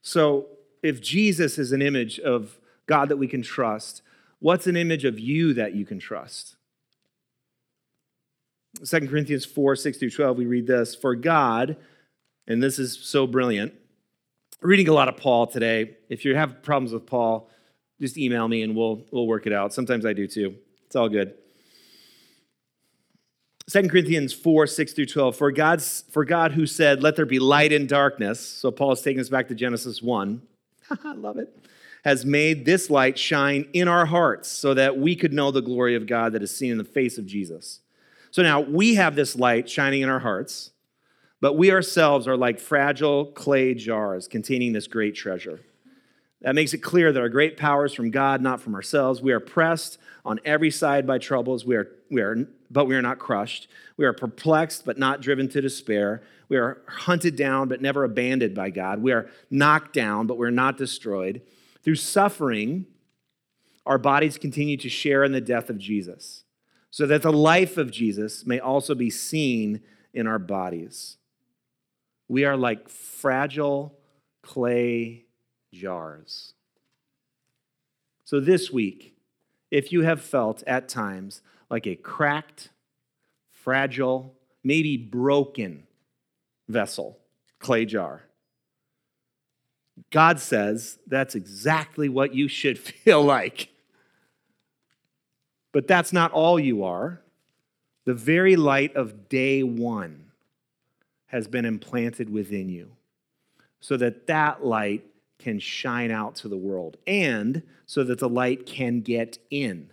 So 0.00 0.46
if 0.82 1.02
Jesus 1.02 1.58
is 1.58 1.72
an 1.72 1.82
image 1.82 2.18
of 2.18 2.57
God 2.88 3.10
that 3.10 3.16
we 3.18 3.28
can 3.28 3.42
trust, 3.42 4.02
what's 4.40 4.66
an 4.66 4.76
image 4.76 5.04
of 5.04 5.20
you 5.20 5.54
that 5.54 5.74
you 5.74 5.86
can 5.86 6.00
trust? 6.00 6.56
2 8.84 9.08
Corinthians 9.08 9.44
4 9.44 9.76
6 9.76 9.98
through 9.98 10.10
12, 10.10 10.36
we 10.36 10.46
read 10.46 10.66
this 10.66 10.94
For 10.94 11.14
God, 11.14 11.76
and 12.46 12.62
this 12.62 12.78
is 12.78 12.98
so 12.98 13.26
brilliant. 13.26 13.74
reading 14.60 14.88
a 14.88 14.92
lot 14.92 15.08
of 15.08 15.16
Paul 15.16 15.46
today. 15.46 15.96
If 16.08 16.24
you 16.24 16.34
have 16.34 16.62
problems 16.62 16.92
with 16.92 17.06
Paul, 17.06 17.48
just 18.00 18.16
email 18.16 18.48
me 18.48 18.62
and 18.62 18.74
we'll, 18.74 19.04
we'll 19.12 19.26
work 19.26 19.46
it 19.46 19.52
out. 19.52 19.72
Sometimes 19.72 20.04
I 20.06 20.12
do 20.12 20.26
too. 20.26 20.56
It's 20.86 20.96
all 20.96 21.08
good. 21.08 21.34
2 23.70 23.88
Corinthians 23.88 24.32
4, 24.32 24.66
6 24.66 24.92
through 24.94 25.06
12. 25.06 25.36
For, 25.36 25.52
God's, 25.52 26.04
for 26.10 26.24
God 26.24 26.52
who 26.52 26.66
said, 26.66 27.02
Let 27.02 27.16
there 27.16 27.26
be 27.26 27.38
light 27.38 27.72
and 27.72 27.86
darkness. 27.88 28.40
So 28.40 28.70
Paul 28.70 28.92
is 28.92 29.02
taking 29.02 29.20
us 29.20 29.28
back 29.28 29.48
to 29.48 29.54
Genesis 29.54 30.00
1. 30.00 30.40
I 31.04 31.12
love 31.12 31.36
it. 31.36 31.54
Has 32.08 32.24
made 32.24 32.64
this 32.64 32.88
light 32.88 33.18
shine 33.18 33.68
in 33.74 33.86
our 33.86 34.06
hearts 34.06 34.48
so 34.48 34.72
that 34.72 34.96
we 34.96 35.14
could 35.14 35.34
know 35.34 35.50
the 35.50 35.60
glory 35.60 35.94
of 35.94 36.06
God 36.06 36.32
that 36.32 36.42
is 36.42 36.50
seen 36.50 36.72
in 36.72 36.78
the 36.78 36.82
face 36.82 37.18
of 37.18 37.26
Jesus. 37.26 37.80
So 38.30 38.42
now 38.42 38.60
we 38.60 38.94
have 38.94 39.14
this 39.14 39.36
light 39.36 39.68
shining 39.68 40.00
in 40.00 40.08
our 40.08 40.20
hearts, 40.20 40.70
but 41.42 41.58
we 41.58 41.70
ourselves 41.70 42.26
are 42.26 42.34
like 42.34 42.60
fragile 42.60 43.26
clay 43.26 43.74
jars 43.74 44.26
containing 44.26 44.72
this 44.72 44.86
great 44.86 45.16
treasure. 45.16 45.60
That 46.40 46.54
makes 46.54 46.72
it 46.72 46.78
clear 46.78 47.12
that 47.12 47.20
our 47.20 47.28
great 47.28 47.58
power 47.58 47.84
is 47.84 47.92
from 47.92 48.10
God, 48.10 48.40
not 48.40 48.62
from 48.62 48.74
ourselves. 48.74 49.20
We 49.20 49.32
are 49.32 49.40
pressed 49.40 49.98
on 50.24 50.40
every 50.46 50.70
side 50.70 51.06
by 51.06 51.18
troubles. 51.18 51.66
We 51.66 51.76
are, 51.76 51.90
we 52.10 52.22
are, 52.22 52.36
but 52.70 52.86
we 52.86 52.96
are 52.96 53.02
not 53.02 53.18
crushed. 53.18 53.68
We 53.98 54.06
are 54.06 54.14
perplexed, 54.14 54.86
but 54.86 54.96
not 54.96 55.20
driven 55.20 55.46
to 55.50 55.60
despair. 55.60 56.22
We 56.48 56.56
are 56.56 56.80
hunted 56.88 57.36
down, 57.36 57.68
but 57.68 57.82
never 57.82 58.04
abandoned 58.04 58.54
by 58.54 58.70
God. 58.70 59.02
We 59.02 59.12
are 59.12 59.28
knocked 59.50 59.92
down, 59.92 60.26
but 60.26 60.38
we're 60.38 60.48
not 60.48 60.78
destroyed. 60.78 61.42
Through 61.82 61.96
suffering, 61.96 62.86
our 63.86 63.98
bodies 63.98 64.36
continue 64.36 64.76
to 64.76 64.88
share 64.88 65.24
in 65.24 65.32
the 65.32 65.40
death 65.40 65.70
of 65.70 65.78
Jesus, 65.78 66.44
so 66.90 67.06
that 67.06 67.22
the 67.22 67.32
life 67.32 67.76
of 67.76 67.90
Jesus 67.90 68.46
may 68.46 68.58
also 68.58 68.94
be 68.94 69.10
seen 69.10 69.80
in 70.12 70.26
our 70.26 70.38
bodies. 70.38 71.16
We 72.28 72.44
are 72.44 72.56
like 72.56 72.88
fragile 72.88 73.98
clay 74.42 75.26
jars. 75.72 76.54
So 78.24 78.40
this 78.40 78.70
week, 78.70 79.16
if 79.70 79.92
you 79.92 80.02
have 80.02 80.20
felt 80.20 80.62
at 80.66 80.88
times 80.88 81.42
like 81.70 81.86
a 81.86 81.96
cracked, 81.96 82.70
fragile, 83.52 84.34
maybe 84.62 84.96
broken 84.96 85.86
vessel, 86.68 87.18
clay 87.58 87.84
jar, 87.84 88.24
God 90.10 90.40
says 90.40 90.98
that's 91.06 91.34
exactly 91.34 92.08
what 92.08 92.34
you 92.34 92.48
should 92.48 92.78
feel 93.04 93.22
like. 93.22 93.70
But 95.72 95.86
that's 95.86 96.12
not 96.12 96.32
all 96.32 96.58
you 96.58 96.84
are. 96.84 97.20
The 98.04 98.14
very 98.14 98.56
light 98.56 98.96
of 98.96 99.28
day 99.28 99.62
one 99.62 100.24
has 101.26 101.46
been 101.46 101.64
implanted 101.64 102.30
within 102.30 102.68
you 102.68 102.90
so 103.80 103.96
that 103.98 104.26
that 104.26 104.64
light 104.64 105.04
can 105.38 105.58
shine 105.58 106.10
out 106.10 106.34
to 106.36 106.48
the 106.48 106.56
world 106.56 106.96
and 107.06 107.62
so 107.86 108.02
that 108.04 108.18
the 108.18 108.28
light 108.28 108.66
can 108.66 109.00
get 109.00 109.38
in. 109.50 109.90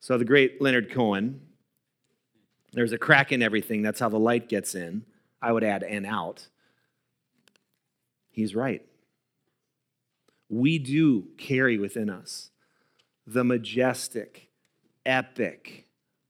So, 0.00 0.16
the 0.16 0.24
great 0.24 0.62
Leonard 0.62 0.90
Cohen, 0.90 1.40
there's 2.72 2.92
a 2.92 2.98
crack 2.98 3.32
in 3.32 3.42
everything. 3.42 3.82
That's 3.82 4.00
how 4.00 4.08
the 4.08 4.18
light 4.18 4.48
gets 4.48 4.74
in. 4.74 5.04
I 5.42 5.52
would 5.52 5.64
add 5.64 5.82
and 5.82 6.06
out. 6.06 6.46
He's 8.36 8.54
right. 8.54 8.82
We 10.48 10.78
do 10.78 11.28
carry 11.38 11.78
within 11.78 12.08
us 12.08 12.50
the 13.26 13.42
majestic, 13.42 14.50
epic, 15.04 15.86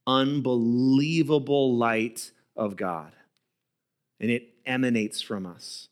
unbelievable 0.07 1.77
light 1.77 2.31
of 2.55 2.75
God, 2.75 3.11
and 4.19 4.31
it 4.31 4.55
emanates 4.65 5.21
from 5.21 5.45
us 5.45 5.89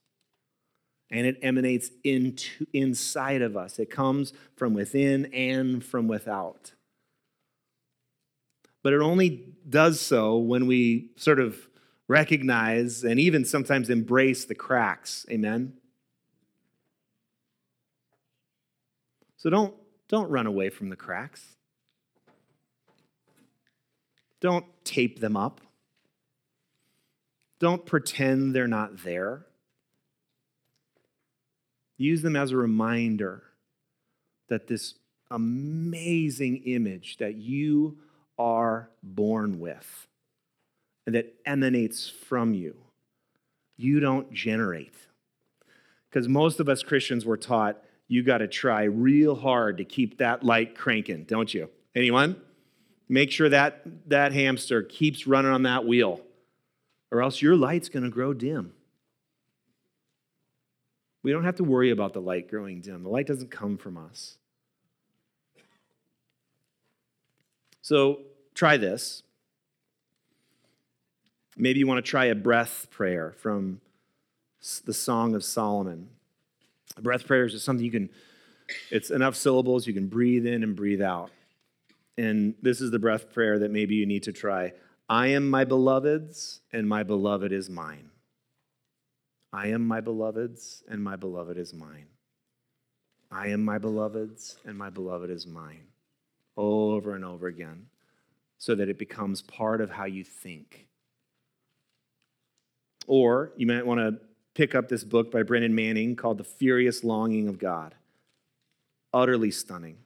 and 1.11 1.27
it 1.27 1.37
emanates 1.41 1.91
into 2.03 2.65
inside 2.73 3.41
of 3.41 3.55
us. 3.55 3.77
It 3.77 3.91
comes 3.91 4.33
from 4.55 4.73
within 4.73 5.25
and 5.33 5.83
from 5.83 6.07
without. 6.07 6.73
But 8.83 8.93
it 8.93 9.01
only 9.01 9.53
does 9.67 9.99
so 9.99 10.37
when 10.37 10.67
we 10.67 11.11
sort 11.15 11.39
of 11.39 11.67
recognize 12.07 13.03
and 13.03 13.19
even 13.19 13.45
sometimes 13.45 13.89
embrace 13.89 14.45
the 14.45 14.55
cracks. 14.55 15.25
Amen. 15.29 15.73
So 19.45 19.51
don't 19.51 19.75
don't 20.07 20.31
run 20.31 20.47
away 20.47 20.71
from 20.71 20.89
the 20.89 20.95
cracks. 20.95 21.57
Don't 24.41 24.65
tape 24.83 25.19
them 25.19 25.37
up. 25.37 25.61
Don't 27.59 27.85
pretend 27.85 28.55
they're 28.55 28.67
not 28.67 29.03
there. 29.03 29.45
Use 31.95 32.23
them 32.23 32.35
as 32.35 32.49
a 32.49 32.57
reminder 32.57 33.43
that 34.49 34.65
this 34.65 34.95
amazing 35.29 36.63
image 36.65 37.17
that 37.17 37.35
you 37.35 37.99
are 38.39 38.89
born 39.03 39.59
with 39.59 40.07
and 41.05 41.13
that 41.13 41.35
emanates 41.45 42.09
from 42.09 42.55
you, 42.55 42.77
you 43.77 43.99
don't 43.99 44.33
generate. 44.33 44.95
Because 46.09 46.27
most 46.27 46.59
of 46.59 46.67
us 46.67 46.81
Christians 46.81 47.27
were 47.27 47.37
taught 47.37 47.84
you 48.07 48.23
got 48.23 48.39
to 48.39 48.47
try 48.47 48.83
real 48.83 49.35
hard 49.35 49.77
to 49.77 49.85
keep 49.85 50.19
that 50.19 50.43
light 50.43 50.75
cranking, 50.75 51.23
don't 51.23 51.53
you? 51.53 51.69
Anyone? 51.95 52.39
Make 53.07 53.31
sure 53.31 53.49
that 53.49 53.81
that 54.07 54.33
hamster 54.33 54.83
keeps 54.83 55.27
running 55.27 55.51
on 55.51 55.63
that 55.63 55.85
wheel, 55.85 56.21
or 57.11 57.21
else 57.21 57.41
your 57.41 57.55
light's 57.55 57.89
going 57.89 58.03
to 58.03 58.09
grow 58.09 58.33
dim. 58.33 58.73
We 61.23 61.31
don't 61.31 61.43
have 61.43 61.55
to 61.55 61.63
worry 61.63 61.89
about 61.89 62.13
the 62.13 62.21
light 62.21 62.49
growing 62.49 62.81
dim. 62.81 63.03
The 63.03 63.09
light 63.09 63.25
doesn't 63.25 63.49
come 63.49 63.77
from 63.77 63.97
us. 63.97 64.37
So 67.81 68.21
try 68.53 68.77
this. 68.77 69.23
Maybe 71.57 71.79
you 71.79 71.87
want 71.87 72.03
to 72.03 72.09
try 72.09 72.25
a 72.25 72.35
breath 72.35 72.87
prayer 72.91 73.33
from 73.37 73.81
the 74.85 74.93
Song 74.93 75.35
of 75.35 75.43
Solomon. 75.43 76.09
Breath 77.01 77.27
prayer 77.27 77.45
is 77.45 77.63
something 77.63 77.85
you 77.85 77.91
can, 77.91 78.09
it's 78.89 79.09
enough 79.09 79.35
syllables, 79.35 79.85
you 79.85 79.93
can 79.93 80.07
breathe 80.07 80.45
in 80.45 80.63
and 80.63 80.75
breathe 80.75 81.01
out. 81.01 81.31
And 82.17 82.55
this 82.61 82.79
is 82.79 82.91
the 82.91 82.99
breath 82.99 83.33
prayer 83.33 83.59
that 83.59 83.71
maybe 83.71 83.95
you 83.95 84.05
need 84.05 84.23
to 84.23 84.31
try. 84.31 84.73
I 85.09 85.27
am 85.27 85.49
my 85.49 85.65
beloved's, 85.65 86.61
and 86.71 86.87
my 86.87 87.03
beloved 87.03 87.51
is 87.51 87.69
mine. 87.69 88.09
I 89.51 89.67
am 89.67 89.85
my 89.85 90.01
beloved's, 90.01 90.83
and 90.87 91.03
my 91.03 91.15
beloved 91.15 91.57
is 91.57 91.73
mine. 91.73 92.07
I 93.31 93.47
am 93.47 93.63
my 93.63 93.77
beloved's, 93.77 94.57
and 94.65 94.77
my 94.77 94.89
beloved 94.89 95.29
is 95.29 95.45
mine. 95.45 95.87
Over 96.57 97.15
and 97.15 97.25
over 97.25 97.47
again, 97.47 97.87
so 98.57 98.75
that 98.75 98.87
it 98.87 98.97
becomes 98.97 99.41
part 99.41 99.81
of 99.81 99.91
how 99.91 100.05
you 100.05 100.23
think. 100.23 100.87
Or 103.07 103.51
you 103.57 103.67
might 103.67 103.85
want 103.85 103.99
to 103.99 104.19
pick 104.55 104.73
up 104.73 104.87
this 104.87 105.03
book 105.03 105.29
by 105.29 105.43
Brennan 105.43 105.75
Manning 105.75 106.15
called 106.15 106.39
The 106.39 106.43
Furious 106.43 107.03
Longing 107.03 107.47
of 107.47 107.59
God. 107.59 107.93
Utterly 109.13 109.51
stunning 109.51 109.97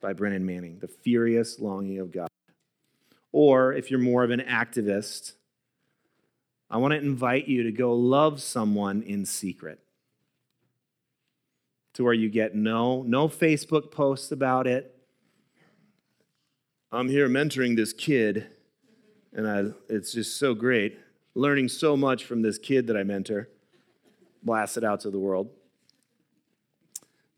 by 0.00 0.12
Brennan 0.12 0.44
Manning, 0.44 0.78
The 0.80 0.88
Furious 0.88 1.58
Longing 1.58 1.98
of 2.00 2.12
God. 2.12 2.28
Or 3.32 3.72
if 3.72 3.90
you're 3.90 4.00
more 4.00 4.24
of 4.24 4.30
an 4.30 4.40
activist, 4.40 5.32
I 6.70 6.76
want 6.76 6.92
to 6.92 6.98
invite 6.98 7.48
you 7.48 7.62
to 7.62 7.72
go 7.72 7.94
love 7.94 8.42
someone 8.42 9.02
in 9.02 9.24
secret. 9.24 9.78
To 11.94 12.04
where 12.04 12.14
you 12.14 12.28
get 12.28 12.54
no 12.54 13.02
no 13.02 13.28
Facebook 13.28 13.90
posts 13.90 14.30
about 14.30 14.66
it. 14.66 14.94
I'm 16.92 17.08
here 17.08 17.28
mentoring 17.28 17.74
this 17.74 17.92
kid 17.92 18.46
and 19.32 19.48
I, 19.48 19.64
it's 19.88 20.12
just 20.12 20.38
so 20.38 20.54
great 20.54 20.98
learning 21.38 21.68
so 21.68 21.96
much 21.96 22.24
from 22.24 22.42
this 22.42 22.58
kid 22.58 22.88
that 22.88 22.96
I 22.96 23.04
mentor. 23.04 23.48
Blast 24.42 24.76
it 24.76 24.82
out 24.82 25.00
to 25.00 25.10
the 25.10 25.20
world. 25.20 25.48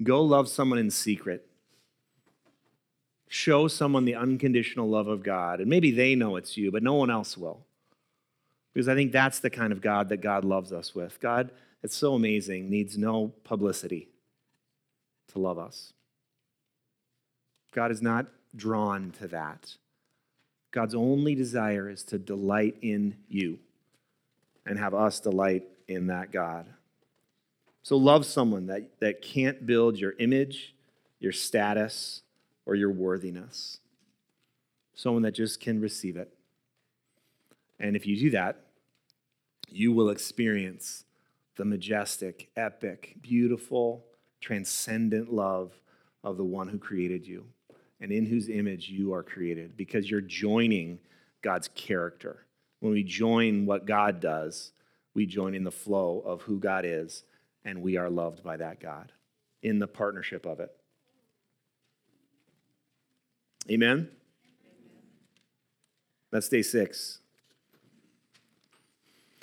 Go 0.02 0.22
love 0.22 0.48
someone 0.48 0.78
in 0.78 0.90
secret. 0.90 1.46
Show 3.28 3.68
someone 3.68 4.06
the 4.06 4.14
unconditional 4.14 4.88
love 4.88 5.06
of 5.06 5.22
God. 5.22 5.60
And 5.60 5.68
maybe 5.68 5.90
they 5.90 6.14
know 6.14 6.36
it's 6.36 6.56
you, 6.56 6.72
but 6.72 6.82
no 6.82 6.94
one 6.94 7.10
else 7.10 7.36
will. 7.36 7.66
Because 8.72 8.88
I 8.88 8.94
think 8.94 9.12
that's 9.12 9.38
the 9.38 9.50
kind 9.50 9.70
of 9.70 9.82
God 9.82 10.08
that 10.08 10.22
God 10.22 10.46
loves 10.46 10.72
us 10.72 10.94
with. 10.94 11.20
God, 11.20 11.50
it's 11.82 11.96
so 11.96 12.14
amazing, 12.14 12.70
needs 12.70 12.96
no 12.96 13.34
publicity 13.44 14.08
to 15.28 15.38
love 15.38 15.58
us. 15.58 15.92
God 17.72 17.90
is 17.90 18.00
not 18.00 18.26
drawn 18.56 19.10
to 19.20 19.28
that. 19.28 19.76
God's 20.70 20.94
only 20.94 21.34
desire 21.34 21.90
is 21.90 22.02
to 22.04 22.18
delight 22.18 22.76
in 22.80 23.16
you 23.28 23.58
and 24.66 24.78
have 24.78 24.94
us 24.94 25.20
delight 25.20 25.64
in 25.88 26.06
that 26.08 26.30
God. 26.30 26.66
So 27.82 27.96
love 27.96 28.26
someone 28.26 28.66
that, 28.66 29.00
that 29.00 29.22
can't 29.22 29.66
build 29.66 29.98
your 29.98 30.14
image, 30.18 30.74
your 31.18 31.32
status, 31.32 32.22
or 32.66 32.74
your 32.74 32.90
worthiness. 32.90 33.80
Someone 34.94 35.22
that 35.22 35.32
just 35.32 35.60
can 35.60 35.80
receive 35.80 36.16
it. 36.16 36.32
And 37.78 37.96
if 37.96 38.06
you 38.06 38.16
do 38.18 38.30
that, 38.30 38.60
you 39.68 39.92
will 39.92 40.10
experience 40.10 41.04
the 41.56 41.64
majestic, 41.64 42.50
epic, 42.56 43.16
beautiful, 43.22 44.04
transcendent 44.40 45.32
love 45.32 45.72
of 46.22 46.36
the 46.36 46.44
one 46.44 46.68
who 46.68 46.78
created 46.78 47.26
you 47.26 47.44
and 48.00 48.12
in 48.12 48.26
whose 48.26 48.48
image 48.48 48.88
you 48.88 49.12
are 49.12 49.22
created 49.22 49.76
because 49.76 50.10
you're 50.10 50.20
joining 50.20 50.98
God's 51.42 51.68
character. 51.74 52.44
When 52.80 52.92
we 52.92 53.02
join 53.02 53.66
what 53.66 53.86
God 53.86 54.20
does, 54.20 54.72
we 55.14 55.26
join 55.26 55.54
in 55.54 55.64
the 55.64 55.70
flow 55.70 56.20
of 56.20 56.42
who 56.42 56.58
God 56.58 56.84
is, 56.84 57.24
and 57.64 57.82
we 57.82 57.96
are 57.96 58.10
loved 58.10 58.42
by 58.42 58.56
that 58.56 58.80
God 58.80 59.12
in 59.62 59.78
the 59.78 59.86
partnership 59.86 60.46
of 60.46 60.60
it. 60.60 60.74
Amen? 63.70 64.08
That's 66.30 66.48
day 66.48 66.62
six. 66.62 67.18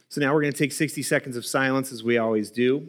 So 0.09 0.21
now 0.21 0.33
we're 0.33 0.41
going 0.41 0.53
to 0.53 0.57
take 0.57 0.71
60 0.71 1.03
seconds 1.03 1.35
of 1.35 1.45
silence 1.45 1.91
as 1.91 2.03
we 2.03 2.17
always 2.17 2.49
do, 2.49 2.87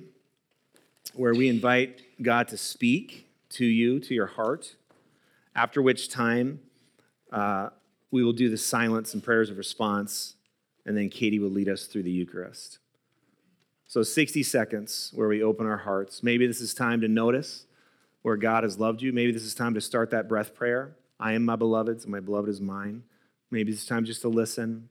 where 1.14 1.34
we 1.34 1.48
invite 1.48 2.00
God 2.22 2.48
to 2.48 2.56
speak 2.56 3.28
to 3.50 3.64
you, 3.66 3.98
to 4.00 4.14
your 4.14 4.26
heart, 4.26 4.76
after 5.54 5.82
which 5.82 6.08
time 6.08 6.60
uh, 7.32 7.70
we 8.10 8.22
will 8.22 8.32
do 8.32 8.48
the 8.48 8.56
silence 8.56 9.14
and 9.14 9.22
prayers 9.22 9.50
of 9.50 9.58
response, 9.58 10.36
and 10.88 10.96
then 10.96 11.10
Katie 11.10 11.38
will 11.38 11.50
lead 11.50 11.68
us 11.68 11.84
through 11.84 12.02
the 12.02 12.10
Eucharist. 12.10 12.78
So 13.88 14.02
60 14.02 14.42
seconds 14.42 15.12
where 15.14 15.28
we 15.28 15.42
open 15.42 15.66
our 15.66 15.76
hearts. 15.76 16.22
Maybe 16.22 16.46
this 16.46 16.62
is 16.62 16.72
time 16.72 17.02
to 17.02 17.08
notice 17.08 17.66
where 18.22 18.38
God 18.38 18.64
has 18.64 18.80
loved 18.80 19.02
you. 19.02 19.12
Maybe 19.12 19.30
this 19.30 19.42
is 19.42 19.54
time 19.54 19.74
to 19.74 19.82
start 19.82 20.08
that 20.10 20.30
breath 20.30 20.54
prayer. 20.54 20.96
I 21.20 21.34
am 21.34 21.44
my 21.44 21.56
beloved's, 21.56 22.04
and 22.04 22.12
my 22.12 22.20
beloved 22.20 22.48
is 22.48 22.62
mine. 22.62 23.02
Maybe 23.50 23.70
it's 23.70 23.84
time 23.84 24.06
just 24.06 24.22
to 24.22 24.30
listen. 24.30 24.88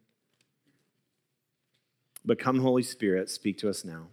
But 2.24 2.38
come, 2.38 2.60
Holy 2.60 2.84
Spirit, 2.84 3.32
speak 3.32 3.58
to 3.58 3.70
us 3.70 3.84
now. 3.84 4.10